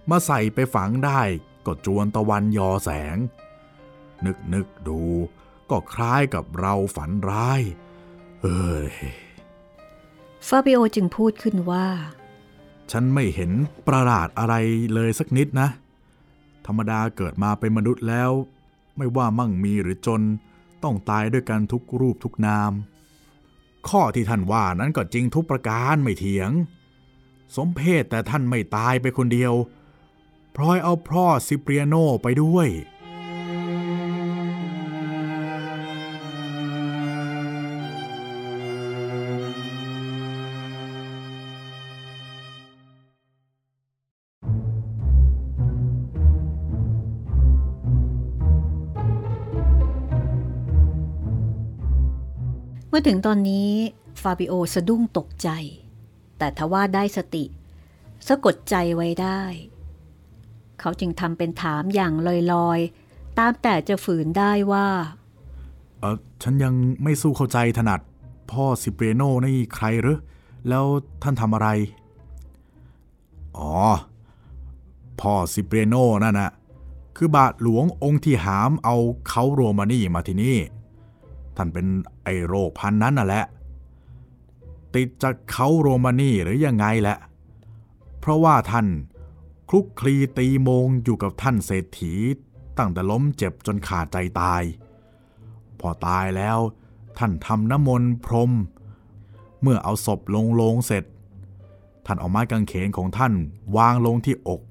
[0.09, 1.21] มาใส่ไปฝังได้
[1.65, 3.17] ก็จวนตะวันยอแสง
[4.25, 5.01] นึกนึกดู
[5.69, 7.61] ก็คล้ายกับเราฝันร้าย
[8.41, 8.93] เอ้ย
[10.47, 11.87] ฟาบิโอจึงพูดขึ้นว่า
[12.91, 13.51] ฉันไม่เห็น
[13.87, 14.55] ประหลาดอะไร
[14.93, 15.69] เลยสักนิดนะ
[16.65, 18.31] ธรรมดาเกิดมาเป็นมนุษย์แล้ว
[18.97, 20.21] ไม่ว่ามั่งมีหรือจน
[20.83, 22.71] ต้องตายด้วยกันทุกรูปทุกนาม
[23.89, 26.51] ข้อที่ท่านว่านั้นก็จริงทุกประการไม่เถียง
[27.55, 29.53] สมเพศแต่ท่านไม่ตายไปคนเดียว
[30.55, 32.67] พลอยเอาพ่อซิเปรียโนไปด้วย
[52.97, 53.71] มื่อถึงตอนนี้
[54.21, 55.49] ฟาบิโอสะดุ้งตกใจ
[56.37, 57.45] แต่ทว่าได้สติ
[58.27, 59.41] สะกดใจไว้ได้
[60.79, 62.13] เขาจึงทำเป็นถามอย่าง
[62.53, 64.87] ลอยๆ ตามแต่จะฝืนได้ว่า
[65.99, 67.99] เออฉันยังไม่สู้เข้าใจถนัด
[68.51, 70.19] พ่อซิเปรโนนี่ใครหรือ
[70.69, 70.85] แล้ว
[71.23, 71.69] ท่านทำอะไร
[73.57, 73.71] อ๋อ
[75.21, 76.51] พ่อซิเปรโนนั่นนะ
[77.17, 78.95] คือบาทหลวงองค์ที่หามเอา
[79.27, 80.57] เขาโรมานี่มาที่นี่
[81.57, 81.87] ท่านเป็น
[82.25, 83.45] ไอโรคพันนั้นน่ะแหละ
[84.95, 87.17] ติดจากเขาโรมานี่หรือยังไงแหละ
[88.19, 88.87] เพราะว่าท่าน
[89.69, 92.13] คลุกคลีตีโมงอยู่กับท่านเศรษฐี
[92.77, 94.63] ตั้งแต่ล้มเจ็บจนขาดใจตาย
[95.79, 96.59] พอตายแล้ว
[97.17, 98.51] ท่านทำน้ำมนต์พรม
[99.61, 101.03] เมื่อเอาศพลงโลงเสร็จ
[102.05, 103.33] ท่านเอาไม้กางเขนของท่าน
[103.77, 104.61] วางลงที่อก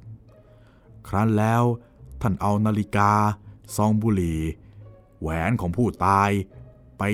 [1.09, 1.63] ครั้นแล้ว
[2.21, 3.11] ท่านเอานาฬิกา
[3.77, 4.41] ซองบุหรี่
[5.21, 6.31] แหวนของผู้ตาย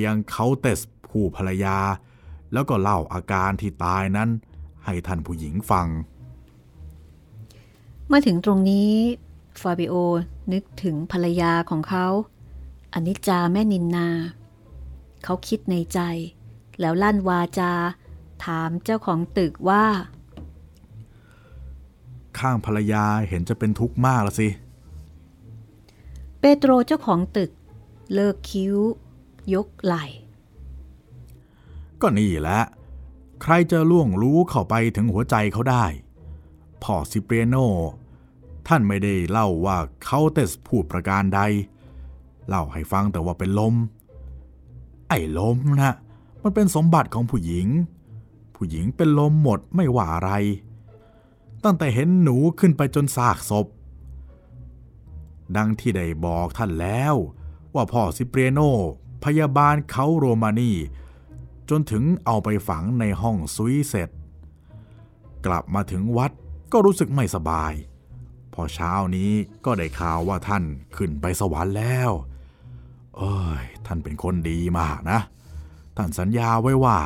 [0.06, 1.76] ยังเคาน์เตสผู้ภรรยา
[2.52, 4.30] แล้วก็เล่าอาการที่ตายนั้น
[4.84, 5.86] ให้ท่านผู้หญิงฟัง
[8.10, 8.92] มาถึงตรงนี้
[9.60, 9.94] ฟาบิโอ
[10.52, 12.06] นึกถึงภรรยาของเขา
[12.94, 14.08] อนิจจาแม่นินนา
[15.24, 16.00] เขาคิดในใจ
[16.80, 17.72] แล้วลั่นวาจา
[18.44, 19.86] ถามเจ้าของตึกว่า
[22.38, 24.48] ข้างภรรยาเห็นจะเป็นทุกข์มากละสิ
[26.40, 27.50] เปโตรเจ้าของตึก
[28.14, 28.76] เลิกคิ้ว
[29.54, 30.04] ยกไหล่
[32.00, 32.60] ก็นี่แหละ
[33.42, 35.84] ใครจะล่วงรู้เข้าไปถึงหัวใจเขาได้
[36.82, 37.56] พ่อซิเปรียโน
[38.68, 41.40] ท่านไม่ได้เล่าว่าเขาเตสพูดประการใด
[42.48, 43.74] เล่าให้ฟังแต่ว่าเป็นลม
[45.08, 45.94] ไอ้ลมนะ
[46.42, 47.66] มันเป็นสมบัติของผู้หญิง
[48.54, 50.32] ผู้หญิงเป็นลมหมดไม่ว่าอะไร
[51.64, 53.66] ตั้งแต่เห็นหนูขึ้นไปจนซากศพ
[55.56, 57.14] ดังที่ได้บอกท่านแล้ว
[57.74, 58.60] ว่าพ่อซิเปรียโน
[59.24, 60.72] พยาบาลเขาโรมานี
[61.70, 64.10] จนถึงเอาไปฝังในห้องซุยเสร็จ
[65.46, 66.30] กลับมาถึงวัด
[66.72, 67.72] ก็รู้สึกไม่สบาย
[68.54, 69.32] พอเช้านี้
[69.64, 70.64] ก็ได้ข่าวว่าท่าน
[70.96, 72.10] ขึ้นไปสวรรค์แล้ว
[73.16, 75.20] เอ้ยท่านเป็นคนดีมากนะ
[75.96, 76.98] ท่านสัญญาไว้ว่า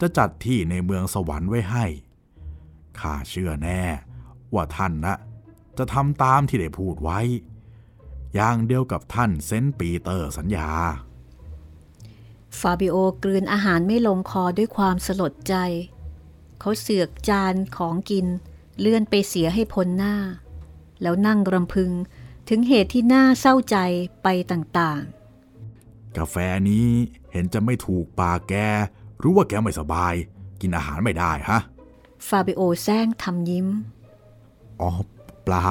[0.00, 1.86] จะจัดที่ในเมืองสวรรค์ไว้ให้
[3.00, 3.82] ข้าเชื่อแน่
[4.54, 5.16] ว่าท่านนะ
[5.78, 7.20] จะทำตามที่ได้พูดไว้
[8.34, 10.68] อย่างเดียวกับท่านเซนต์ปีเตอร์สัญญา
[12.60, 15.54] ฟาบิโอกลืนอาหารไม่ลงคอด้วยความสลดใจ
[16.60, 18.26] เขาเสือกจานของกิน
[18.80, 20.16] เลื่อนไปเสียให้พ้นหน้า
[21.02, 21.90] แล้วนั่งรำพึง
[22.48, 23.76] ถึงเหตุที่น่าเศร้าใจ
[24.22, 25.02] ไปต่าง
[26.16, 26.36] กาแฟ
[26.68, 26.86] นี้
[27.32, 28.54] เห็นจะไม่ถูกปากแก
[29.18, 30.14] หรือว่าแกไม่สบาย
[30.60, 33.66] กินอาหารไม่ได้ฮะๆฟาบิโอแซงทำยิ้ม
[34.80, 34.90] อ๋อ
[35.44, 35.70] เปล่า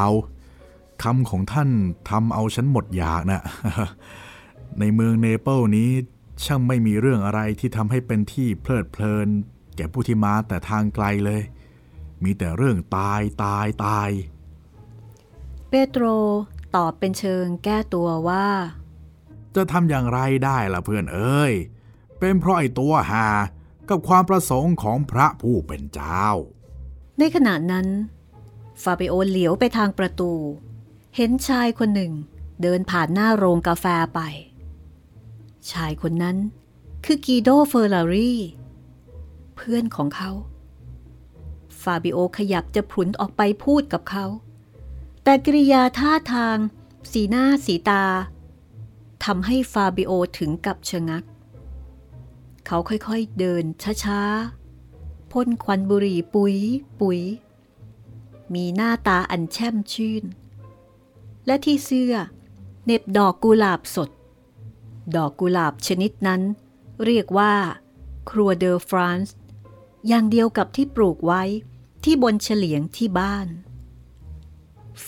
[1.03, 1.69] คำของท่าน
[2.09, 3.41] ทำเอาฉันหมดอยากนะ
[4.79, 5.89] ในเมืองเนเปิลนี้
[6.43, 9.27] ช่างไม่มีเรื่องอะไรที่ทำให้เป็นที่เพลิดเพลิน
[9.75, 11.41] แก่ผู้ที่มาแต่ทางไกลเลย
[12.23, 14.09] มีแต่เรื่องตายตายตาย
[15.69, 16.03] เปโตร
[16.75, 18.47] ตอบเป็นเชิงแก้ตัวว่า
[19.55, 21.53] จะทำอย่างไรได้ล่ะเพื่อนเอ้ย
[22.19, 23.27] เป็นเพราะไอ้ตัวหา
[23.89, 26.27] กับความประสงค์ของพระผู้เป็นเจ้า
[27.19, 27.87] ในขณะนั้น
[28.83, 30.31] ฟาบิโอเหลียวไปทางประตู
[31.15, 32.13] เห็นชายคนหนึ่ง
[32.61, 34.19] เดินผ่านหน้าโรงกาแฟไป
[35.71, 36.37] ชายคนนั้น
[37.05, 38.33] คือกีโดเฟอร์รารี
[39.55, 40.31] เพื่อนของเขา
[41.81, 44.25] ฟาบิโอขยับจะพลุนออกไปพูดกับเขา
[45.23, 46.57] แต่กริยาท่าทาง
[47.11, 48.05] สีหน้าสีตา
[49.25, 51.23] ทำให้ฟาบิโอถึงกับชะงัก
[52.65, 53.63] เขาค่อยๆเดิน
[54.03, 56.55] ช้าๆพ่นควันบุหรี่ปุ๋ย
[56.99, 57.19] ปุ๋ย
[58.53, 60.23] มีหน้าตาอันแช่มชื่น
[61.45, 62.13] และที่เสื้อ
[62.85, 64.09] เน็บดอกกุหลาบสด
[65.15, 66.41] ดอกกุหลาบชนิดนั้น
[67.05, 67.53] เรียกว่า
[68.29, 69.35] Gloire de France
[70.07, 71.43] อย่างเดียวกับที่ปลูกไว้
[72.03, 73.47] ที่บนเฉลียงที่บ้าน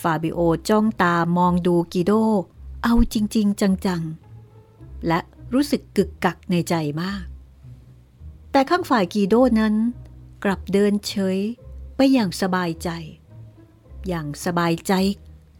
[0.12, 2.12] าบิโอจ้องตามองดูกีโด
[2.84, 4.02] เอาจริง ๆ จัง
[4.54, 5.20] ๆ และ
[5.52, 7.24] รู้สึกกึกกักในใจมาก
[8.50, 9.74] แต่ข้างฝ่ายกีโดนั้น
[10.44, 11.38] กลับเดินเฉย
[11.96, 12.88] ไปอย่างสบายใจ
[14.08, 14.92] อย่างสบายใจ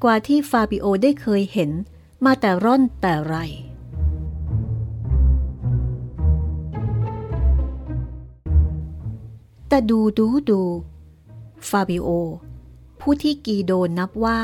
[0.02, 1.70] กว่าที่ฟาบิโอได้เคยเห็น
[2.24, 3.36] มาแต่ร่อนแต่ไร
[9.72, 10.62] แต่ดูดูดู
[11.68, 12.08] ฟาบิโอ
[13.00, 14.40] ผู้ที่กีโดนับว่า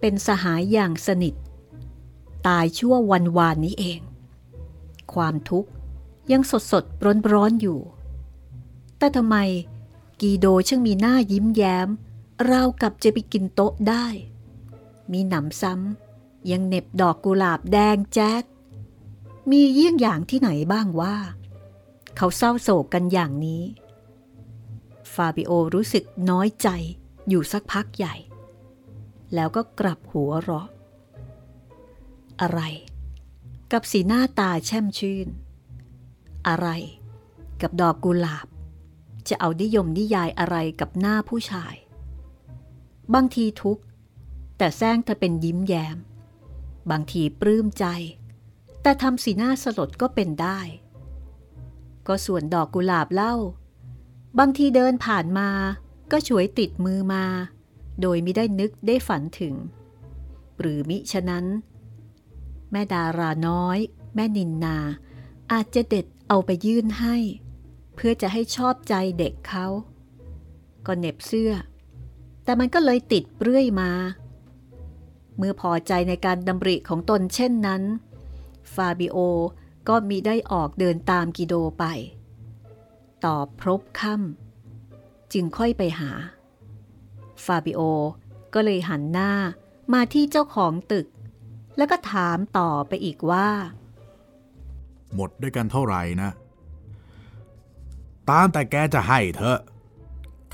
[0.00, 1.34] เป็นสหายอย่างสนิท
[2.46, 4.00] ตายชั่ววันวานนี้เอง
[5.12, 5.70] ความทุกข์
[6.32, 7.80] ยังสดสดร้อนร้อนอยู่
[8.98, 9.36] แต่ทำไม
[10.20, 11.88] กีโดช่างมีหน้ายิ้มแย้ม
[12.50, 14.06] ราวกับจะไปกินโต๊ะได้
[15.12, 18.44] มีหนำซ้ำยังเน็บดอกกุหลาบแดงแจ๊ด
[19.50, 21.16] มีเยี่ยงอย่างที่ไหนบ้างว่า
[22.16, 23.62] เขาเศร้าโศกกันอย่างนี้
[25.18, 26.68] ฟาบิโอรู้สึกน้อยใจ
[27.28, 28.14] อยู่สักพักใหญ่
[29.34, 30.68] แล้วก็กลับหัวเราะ
[32.40, 32.60] อะไร
[33.72, 35.28] กับสีหน้าตาแช่มชื่น
[36.48, 36.68] อะไร
[37.62, 38.46] กับดอกกุหลาบ
[39.28, 41.74] จะเอานิยมนิยายอะไรกับหน้าผู้ชาย
[43.14, 43.82] บางทีทุกข์
[44.58, 45.96] แต่แซงเธอเป็นยิ้มแย้ม
[46.90, 47.86] บางทีปลื้มใจ
[48.82, 50.60] แต่ทำสีหน้าสลดก็เป็นได้
[52.06, 53.34] ก็ส่วนดอกกุหลาบเล่า
[54.38, 55.48] บางทีเดินผ่านมา
[56.12, 57.24] ก็ฉวยติดมือมา
[58.00, 59.54] โดยไม่ได้นึกได้ฝันถึง
[60.60, 61.44] หรือมิฉะนั้น
[62.70, 63.78] แม่ดาราน้อย
[64.14, 64.78] แม่นินนา
[65.52, 67.16] อาจจะเด็ดเอาไปยื่นให้
[67.94, 69.66] เพื่อจะให้ชอบใจเด็กเขา
[70.86, 71.52] ก็เหน็บเสื้อ
[72.44, 73.90] แต่มันก็เลยติดเรื่อยมา
[75.36, 77.82] เมื่อพอใจในการดำริของตนเช่นนั้น
[78.74, 79.16] ฟาบิโอ
[79.88, 81.84] ก็มีได้ออกเดินตามกิโดไป
[83.24, 86.10] ตอบพรบค่ำจึงค่อยไปหา
[87.44, 87.80] ฟาบิโอ
[88.54, 89.32] ก็เลยหันหน้า
[89.92, 91.06] มาที่เจ้าของตึก
[91.76, 93.48] แล้วก็ถามต่อไปอีกว่า
[95.14, 96.30] หมดด้วยกันเท่าไหร่นะ
[98.30, 99.58] ตามแต่แกจะให้เถอะ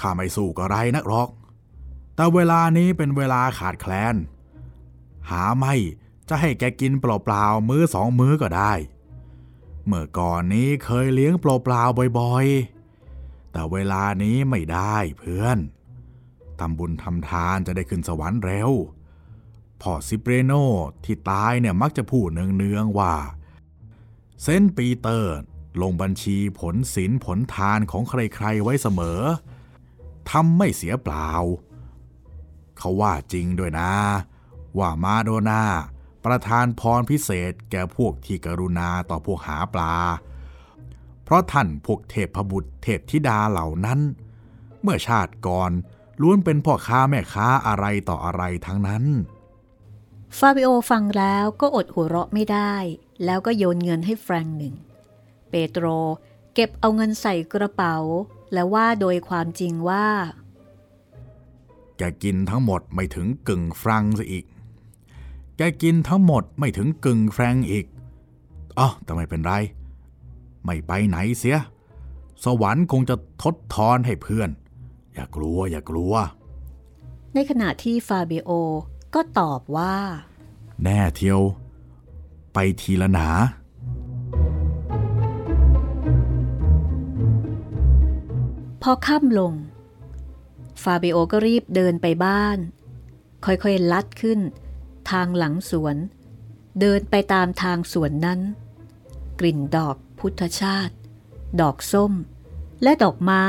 [0.01, 1.29] ข้าไม่สู้ก็ไรนักหรอก
[2.17, 4.15] แต่เวลานี้เป็นเวลาขาดแคลน
[5.31, 5.75] หาไม่
[6.29, 8.73] จะให้แกกินเปล่าๆ มื้อสองมื้อก็ได้
[9.87, 15.59] เมื่อก่อนนี้เคยเลี้ยงเปล่าๆบ่อยๆ แต่เวลานี้ไม่ได้เพื่อน
[16.61, 18.71] ทำบุญทำทานจะได้ขึ้นสวรรค์เร็ว
[19.81, 20.53] พ่อซิเปรโน
[21.05, 23.15] ที่ตายเนี่ยมักจะพูดเนืองๆว่า
[24.43, 25.37] เซนปีเตอร์
[25.83, 29.21] ลงบัญชีผลศีลผลทานของใครๆไว้เสมอ
[30.31, 31.31] ทำไม่เสียเปล่า
[32.79, 33.93] เขาว่าจริงด้วยนะ
[34.79, 35.63] ว่ามาโดนา
[36.25, 39.95] ประทานพรพิเศษแก่พวกที่กรุณาต่อพวกหาปลา
[41.25, 44.01] เพราะท่านพวกเทพบุตรเทพธิดาเหล่านั้น
[44.83, 45.73] เมื่อชาติก่อน
[46.21, 49.05] ล้วนเป็นพ่อค้าแม่ค้าอะไรต่ออะไรทั้งนั้น
[50.39, 52.75] ฟาบิโอฟังแล้วก็อดหัวเราะไม่ได้
[53.25, 54.75] แล้วก็โยนเงินให้แฟรงค์หนึ่ง
[55.51, 55.87] เปโตร
[56.55, 57.97] เก็บเอาเงินใส่กระเป๋า
[58.53, 60.07] และว่าโดยความจริงว่า
[61.97, 64.45] แกกินทั้งหมดไม่ถึงกึ่งฟรังซะอีก
[65.57, 67.87] แกกินทั้งหมดไม่ถึงกึ่งแฟรงอีก
[68.79, 69.53] อ๋อแต่ไม่เป็นไร
[70.65, 71.59] ไม่ไปไหนเสีย
[72.45, 74.51] สวรรค์คงจะทดทอนให้เพื่อน
[75.15, 76.15] อย่ากลัวอย่ากลัว
[77.35, 78.51] ในขณะที่ฟาบิโอ
[79.15, 79.97] ก็ตอบว่า
[80.83, 81.41] แน่เที่ยว
[82.53, 83.29] ไปทีละหนา
[88.83, 89.53] พอค่ำลง
[90.83, 92.59] ฟาบิโอก็รีบเดินไปบ้าน
[93.45, 94.41] ค่อยๆลัดขึ้น
[95.11, 95.97] ทางหลังสวน
[96.81, 98.41] เดินไปตามทางสวนนั้น
[99.41, 100.95] กลิ่นดอกพุทธชาติ
[101.61, 102.13] ดอกส้ม
[102.83, 103.47] และดอกไม้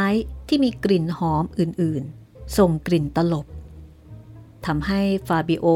[0.47, 3.45] ที่มีกลิ่นหอมอื่นๆ ส่งกลิ่นตลบ
[4.65, 5.67] ทำให้ฟาบิโอ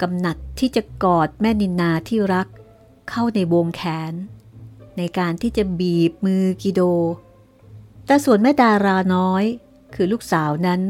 [0.00, 2.48] กำหนัดที่จะกอดแม่นินนาที่รัก
[3.10, 4.12] เข้าในวงแขน
[4.96, 6.80] ในการที่จะบีบมือกิโด
[8.06, 9.44] แต่ส่วนแม่ดาราน้อย
[9.94, 10.80] คือลูกสาวนั้น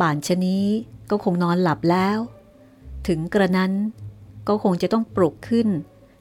[0.00, 0.66] ป่านชนี้
[1.10, 2.18] ก็คงนอนหลับแล้ว
[3.06, 3.72] ถึงกระนั้น
[4.48, 5.68] ก็คงจะต้องปลุกขึ้น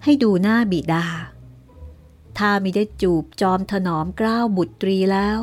[0.03, 1.05] ให้ดูหน้าบิดา
[2.37, 5.39] ถ้ามิได้จูบจอมถนอมกล้าวบุตรีแล้ว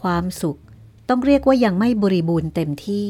[0.00, 0.60] ความสุข
[1.08, 3.08] ต้องเรียกว่ายังไม่บริบูรณ์เต็มที่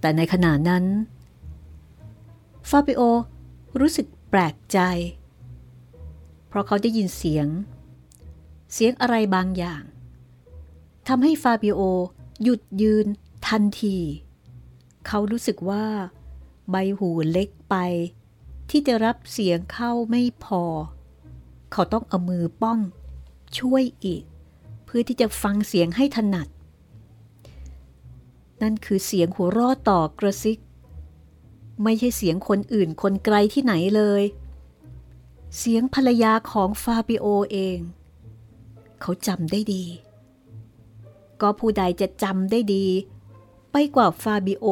[0.00, 0.84] แต่ในขณะนั้น
[2.70, 3.02] ฟาบิโอ
[3.80, 4.78] รู้สึกแปลกใจ
[6.48, 7.46] เพราะเขาได้ยินเสียง
[8.72, 9.82] เสียงอะไรบางอย่าง
[11.08, 11.80] ทำให้ฟาบิโอ
[12.42, 13.06] หยุดยืน
[13.48, 13.98] ทันที
[15.06, 15.86] เขารู้สึกว่า
[16.70, 17.76] ใบหูเล็กไป
[18.70, 20.62] ที่จะรับเสียงเข้าไม่พอ
[21.72, 22.78] เขาต้องเอามือป้อง
[23.58, 24.22] ช่วยอีก
[24.84, 26.48] เพื่อที่จะฟังเสียงให้ถนัด
[28.62, 30.58] นั่นคือเสียงหัวราะต่อกระซิก
[31.82, 34.22] ไม่ใช่เสียงคนอื่นคนไกลที่ไหนเลย
[35.58, 37.78] เสียงภรรยาของฟาบิโอเอง
[39.00, 39.84] เขาจำได้ดี
[41.40, 42.86] ก็ผู้ใดจะจำได้ดี
[43.72, 44.66] ไปกว่าฟาบิโอ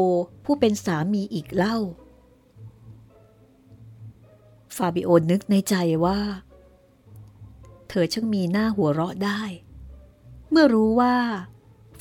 [0.45, 1.77] ผู้เป็นสามีอีกเล่า
[4.77, 6.21] ฟาบิโอนึกในใจว่า
[7.89, 9.43] เธอช่างมีหน้าหัวเราะได้
[10.51, 11.17] เมื่อรู้ว่า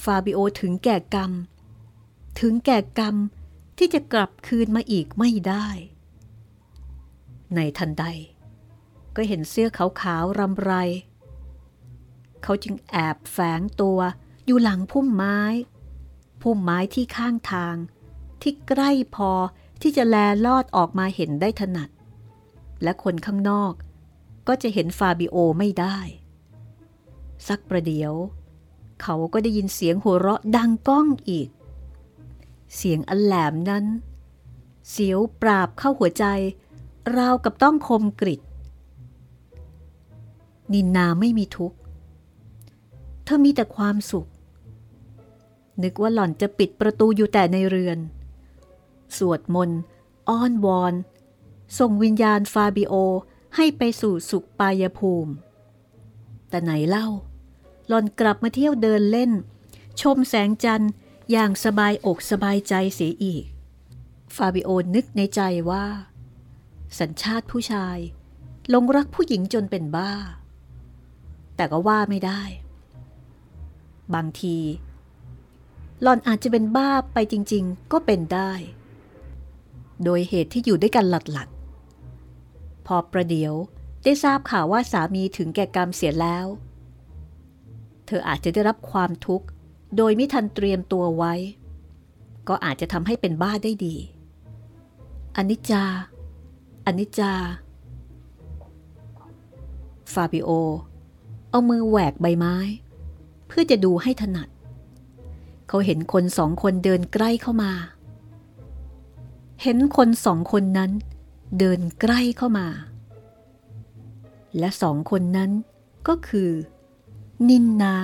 [0.03, 1.31] ฟาบิโอถึงแก่กรรม
[2.39, 3.15] ถึงแก่กรรม
[3.77, 5.67] ที่จะกลับคืนมาอีกไม่ได้
[7.55, 8.05] ในทันใด
[9.15, 9.69] ก็เห็นเสื้อ
[10.01, 10.71] ขาวๆรำไร
[12.43, 13.99] เขาจึงแอบแฝงตัว
[14.45, 15.39] อยู่หลังพุ่มไม้
[16.49, 17.75] พุ่มไม้ที่ข้างทาง
[18.41, 19.31] ที่ใกล้พอ
[19.81, 21.89] ที่จะแลลอดออกมาเห็นได้ถนัด
[22.83, 23.73] และคนข้างนอก
[24.47, 25.97] ก็จะเห็นฟาบิโอไม่ได้
[27.47, 28.13] สักประเดี๋ยว
[29.01, 31.49] เขาก็ได้ยินเสียงหัวเราะดังก้องอีก
[32.75, 33.86] เสียงอันแหลมนั้น
[34.89, 36.25] เสียวปราบเข้าหัวใจ
[37.17, 38.41] ราวกับต้องคมกริด
[40.73, 41.77] นินนาไม่มีทุกข์
[43.23, 44.27] เธอมีแต่ความสุข
[45.83, 47.99] นึกว่าหล่อนจะปิดประตูอยู่แต่ในเรือน
[49.17, 49.79] สวดมนต์
[50.29, 50.93] อ้อนวอน
[51.79, 52.93] ส่งวิญญาณฟาบิโอ
[53.55, 55.33] ให้ไปสู่สุขปายภูมิ
[56.49, 57.07] แต่ไหนเล่า
[57.87, 59.31] หล่อนกลับมาเที่ยวเดินเล่น
[60.01, 60.91] ชมแสงจันทร์
[61.31, 63.45] อย่างสบายอกสบายใจเสียอีก
[64.35, 65.85] ฟาบิโอนึกในใจว่า
[66.99, 67.97] สัญชาติผู้ชาย
[68.69, 70.13] หลงรักผู้หญิงจนเป็นบ้า
[71.55, 72.41] แต่ก็ว่าไม่ได้
[74.13, 74.57] บางที
[76.01, 78.51] หล่อนอาจจะเป็นบ้าไปจริง ๆ ก็เป็นได้
[80.03, 83.53] โดยเหตุที่อยู่ด้วยกันหลัดๆพอประเดี๋ยว
[84.03, 86.45] ได้ทราบข่าวว่าสามีถึงแก่กรรมเสียแล้ว
[88.05, 89.47] เธออาจจะได้รับความทุกข์
[89.97, 91.33] โดยไม่ทันเตรียมตัวไว้
[92.47, 93.95] ก็อาจจะทำให้เป็นบ้าได้ดี
[95.38, 95.83] อนิจจา
[96.86, 97.33] อนิจจา
[100.13, 100.49] ฟาบิโอ
[101.49, 102.55] เอามือแหวกใบไม้
[103.47, 104.47] เพื่อจะดูให้ถนัด
[105.68, 107.72] เขาเห็นคนสองคนเดินใกล้เข้ามา
[109.63, 110.91] เห็นคนสองคนนั้น
[111.59, 112.68] เดินใกล้เข้ามา
[114.57, 115.51] และสองคนนั้น
[116.07, 116.51] ก็คือ
[117.49, 117.95] นินนา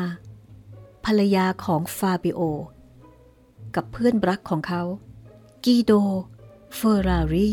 [1.06, 2.40] ภรรยาของฟาบิโอ
[3.76, 4.84] กับเพื่อนรักของเขา
[5.66, 5.92] กีโด
[6.76, 7.52] เฟอร์รารี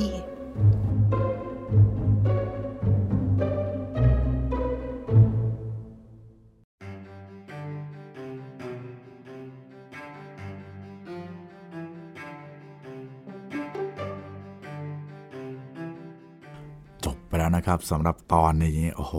[17.56, 19.14] นะครับสำหรับตอนนี้โอ้โห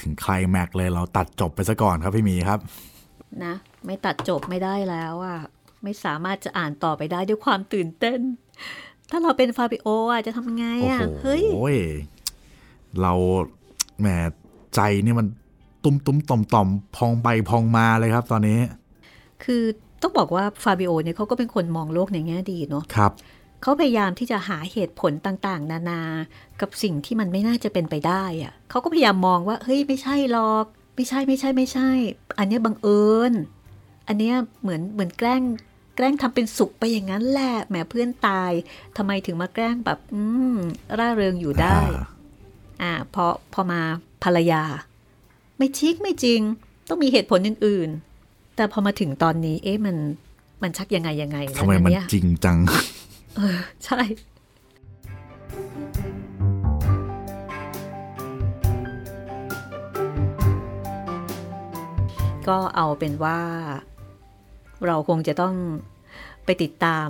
[0.00, 2.58] ถึงใครแม็กเลยเราตัดจบไปซะก่อนครับพี่หมีครับ
[3.44, 3.54] นะ
[3.86, 5.38] ไม่ตัดจบไม่ได้แล้วอะ่ะ
[5.82, 8.20] ไม่สามารถจะอ่านต่อไปได้ด้วยความตื่นเต้น
[9.10, 11.38] ถ้าเราเป็นฟาบิโออะจะทำไงโอ้อะโหเฮ้
[11.76, 11.78] ย
[13.00, 13.12] เรา
[14.00, 14.06] แหม
[14.74, 15.26] ใจนี่มัน
[15.84, 18.58] ตุ้มตุ้มต่อมต่อมพองไปพองมาเลยครับตอนนี้
[19.44, 19.62] คือ
[20.02, 23.12] ต้องบอกว่าฟาบิโอเนี่ยเขาก็เป็นคนมองโลกในแง่ดีเนาะครับ
[23.62, 26.02] เขาพยายามที่จะหาเหตุผลต่างๆ นานา
[26.60, 30.64] กับสิ่งที่มันไม่น่าจะเป็นไปได้อะเขาก็พยายามมองว่า เฮ้ย ไม่ใช่หรอก
[30.96, 31.90] ไม่ใช่ไม่ใช่ไม่ใช่
[32.38, 33.32] อันเนี้ยบังเอิญ
[34.08, 35.42] อันเนี้ยเหมือนเหมือนแกล้ง
[35.96, 38.52] แกล้งทำเป็นสุขไปอย่างนั้นแหละ แหมเพื่อนตาย
[38.96, 40.22] ทำไมถึงมาแกล้งแบบ อื
[40.54, 40.56] ม
[40.98, 42.06] ร่าเริงอยู่ได้ อ่า
[42.82, 43.80] อ่าพอ พอมา
[44.24, 44.62] ภรรยา
[45.58, 46.40] ไม่ชิกไม่จริง
[46.88, 47.90] ต้องมีเหตุผลอื่น
[48.22, 49.96] ๆ แต่พอมาถึงตอนนี้ เอ๊ะ มัน
[50.62, 52.58] มันชักยังไงยังไงทำไมมันเนี่ยจริงจัง
[53.38, 54.00] เออ ใช่
[62.48, 63.40] ก็เอาเป็นว่า
[64.86, 65.54] เราคงจะต้อง
[66.44, 67.08] ไปติดตาม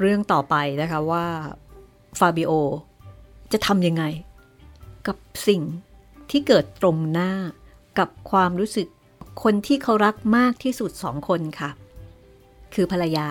[0.00, 1.26] เรื่องต่อไปนะคะว่า
[2.18, 2.52] ฟาบิโอ
[3.52, 4.04] จะทำยังไง
[5.06, 5.16] กับ
[5.48, 5.62] สิ่ง
[6.30, 7.32] ที่เกิดตรงหน้า
[7.98, 8.88] กับความรู้สึก
[9.42, 11.70] คนที่เขารักมากที่สุดสองคนค่ะ
[12.74, 13.28] คือภรรยา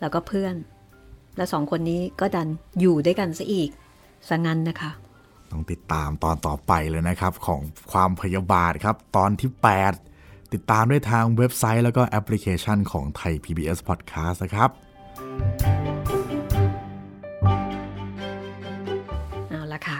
[0.00, 0.54] แล้วก็เพื่อน
[1.36, 2.48] และสองคนนี้ก็ดัน
[2.80, 3.70] อยู่ด้วยกันซะอีก
[4.28, 4.90] ซะงั้นนะคะ
[5.50, 7.60] ต้องติดตามตอนต่อไปเลยนะครับ ของ
[7.92, 9.50] ความพยาบาทครับ ตอนที่
[10.00, 14.70] 8 ติดตามได้ทางเว็บไซต์แล้วก็แอปพลิเคชันของไทย PBS Podcast นะครับ
[19.48, 19.98] เอาละค่ะ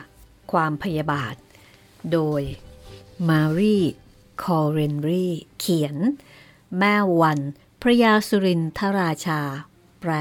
[0.53, 1.35] ความพยาบาท
[2.13, 2.43] โดย
[3.29, 3.79] มารี
[4.43, 5.27] คอเรนรี
[5.59, 5.97] เขียน
[6.79, 7.39] แม่วัน
[7.83, 9.41] พระยาสุรินทราชา
[10.01, 10.13] แปล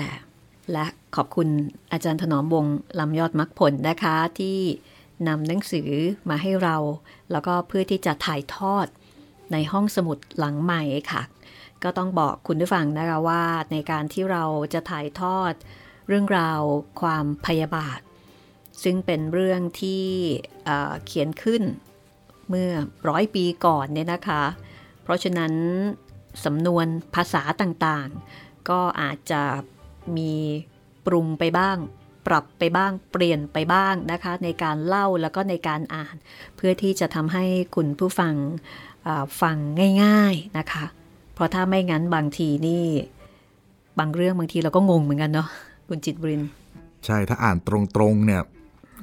[0.71, 1.47] และ ขอบคุณ
[1.91, 2.65] อาจารย์ถนอมวง
[2.99, 4.59] ลำยอดมักผลนะคะที่
[5.27, 5.89] นำหนังสือ
[6.29, 6.77] มาให้เรา
[7.31, 8.87] แล้วก็เพื่อที่จะถ่ายทอด
[9.51, 11.21] ในห้องสมุดหลังใหม่ค่ะ
[11.83, 14.43] ก็ต้องบอกคุณผู้ฟังนะคะว่าในการที่เรา
[14.73, 15.53] จะถ่ายทอด
[16.07, 16.61] เรื่องราว
[17.01, 17.99] ความพยาบาท
[18.83, 20.05] ซึ่งเป็นเรื่องที่
[20.65, 21.63] เเขียนขึ้น
[22.49, 22.71] เมื่อ
[23.09, 24.43] ร้อยปีก่อนเนี่ยนะคะ
[25.03, 25.53] เพราะฉะนั้น
[26.45, 26.85] สำนวน
[27.15, 29.41] ภาษาต่างๆ ก็อาจจะ
[30.17, 30.33] มี
[31.05, 31.77] ปรุงไปบ้าง
[32.27, 36.15] ปรับไปบ้างเปลี่ยนไปบ้างนะคะ ในการเล่าแล้วก็ในการอ่าน
[36.55, 37.43] เพื่อที่จะทำให้
[37.75, 38.33] คุณผู้ฟัง
[39.03, 39.57] เอ่อฟัง
[40.03, 40.85] ง่าย ๆนะคะ
[41.33, 42.85] เพราะถ้าไม่งั้นบางทีนี่
[43.99, 45.47] บางเรื่องบางทีเราก็งงเหมือนกันเนาะ
[45.89, 46.49] คุณจิตบรินทร์
[47.05, 47.69] ใช่ถ้าอ่านต
[48.01, 48.41] รงๆเนี่ย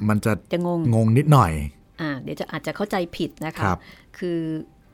[0.08, 1.52] มันจะจะงงงงนิดหน่อย
[2.00, 3.78] อ่าเดี๋ยวจะอาจจะเข้าใจผิดนะคะครับ
[4.18, 4.38] คือ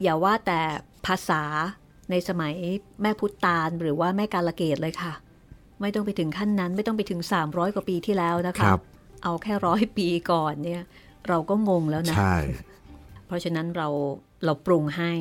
[0.03, 0.61] อย่าว่าแต่
[1.07, 1.43] ภาษา
[2.11, 2.53] ในสมัย
[3.03, 5.13] แม่พุทธตาลหรือว่าแม่กาลเกตเลยค่ะ
[5.81, 8.81] ไม่ต้องไปถึงขั้นนั้น ไม่ต้องไปถึง 300 กว่าปีที่แล้วนะคคะรับ
[9.23, 10.83] เอาแค่ร้อยปีก่อนเนี่ย
[11.29, 12.37] เราก็งงแล้วนะใช่
[13.27, 13.89] เพราะฉะนั้นเรา
[14.45, 15.13] เราปรุงให้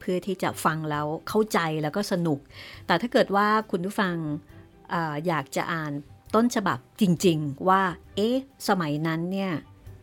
[0.00, 2.38] เพื่อที่จะฟังแล้วเข้าใจแล้วก็สนุก
[2.86, 4.14] แต่ถ้าเกิดว่าคุณผู้ฟัง
[4.92, 5.92] อาอยากจะอ่าน
[6.34, 7.82] ต้นฉบับจริง ๆ ว่า
[8.16, 8.36] เอ๊ะ
[8.68, 9.52] สมัยนั้นเนี่ย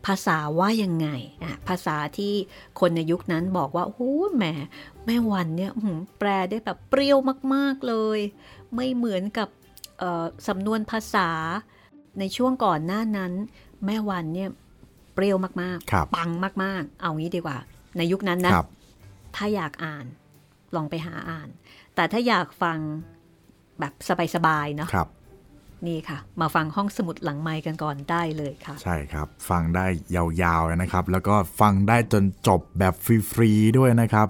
[0.06, 1.08] ภาษาว่ายังไง
[1.42, 2.34] อะภาษาที่
[2.80, 4.02] คนในยุคนั้นบอกว่าโอ้โห
[4.34, 4.44] แหม
[5.04, 7.18] แม่วันเนี่ยอื้อหือแปลได้แบบเปรี้ยว
[7.54, 8.18] มาก ๆเลย
[8.74, 9.61] ไม่เหมือนกับเอ่อ
[10.48, 11.28] สำนวนภาษา
[12.18, 13.32] ในช่วงก่อนหน้านั้น
[13.86, 14.50] แม่วันเนี่ย
[15.14, 16.30] เปรี้ยวมากครับปัง
[16.64, 17.58] มากๆ เอางี้ดีกว่า
[17.96, 18.68] ในยุคนั้นนะครับ
[19.36, 20.04] ถ้าอยากอ่าน
[20.74, 21.48] ลองไปหาอ่าน
[21.94, 22.78] แต่ถ้าอยากฟัง
[23.80, 23.92] แบบ
[24.34, 25.08] สบายๆเนาะครับ
[25.86, 32.94] นี่ค่ะ มาฟังห้องสมุดหลังไมค์กันก่อนได้เลยค่ะ ใช่ครับ ฟังได้ยาวๆเลยนะครับ แล้วก็ฟังได้จนจบแบบ
[33.32, 34.28] ฟรีๆด้วยนะครับ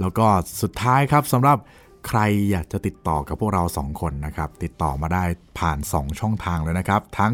[0.00, 0.26] แล้วก็
[0.62, 1.58] สุดท้ายครับสำหรับ
[2.06, 5.24] ใครอยากจะติดต่อกับพวกเราสองคนนะครับ ติดต่อมาได้
[5.58, 7.32] ผ่าน 2 ช่องทางเลยนะครับ ทั้ง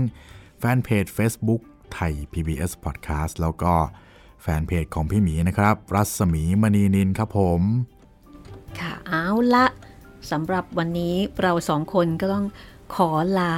[0.58, 1.62] แฟนเพจ Facebook
[1.92, 3.74] ไทย PBS Podcast แล้วก็
[4.42, 7.62] แฟนเพจของพี่หมีนะครับ รัศมีมณีนินครับผม
[8.78, 9.66] ค่ะเอาละ
[10.30, 12.46] สำหรับวันนี้เราสองคนก็ต้อง
[12.94, 13.54] ขอลา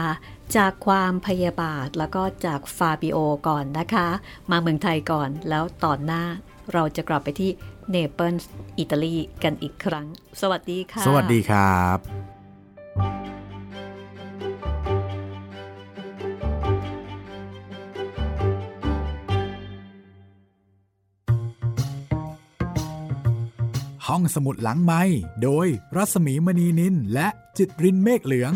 [0.56, 4.08] จากความพยาบาทแล้วก็จากฟาบิโอก่อนนะคะ
[4.50, 6.24] มาเมืองไทยก่อนแล้วตอนหน้า
[6.72, 7.50] เราจะกลับไปที่
[7.90, 10.06] เนเปิลส์อิตาลีกันอีกครั้ง
[10.40, 11.98] สวัสดีค่ะ สวัสดีครับ
[24.06, 25.02] ห้องสมุดหลังไม้
[25.42, 25.66] โดย
[25.96, 27.28] รัสมีมณีนินและ
[27.58, 28.52] จิตรินเมฆเหลือง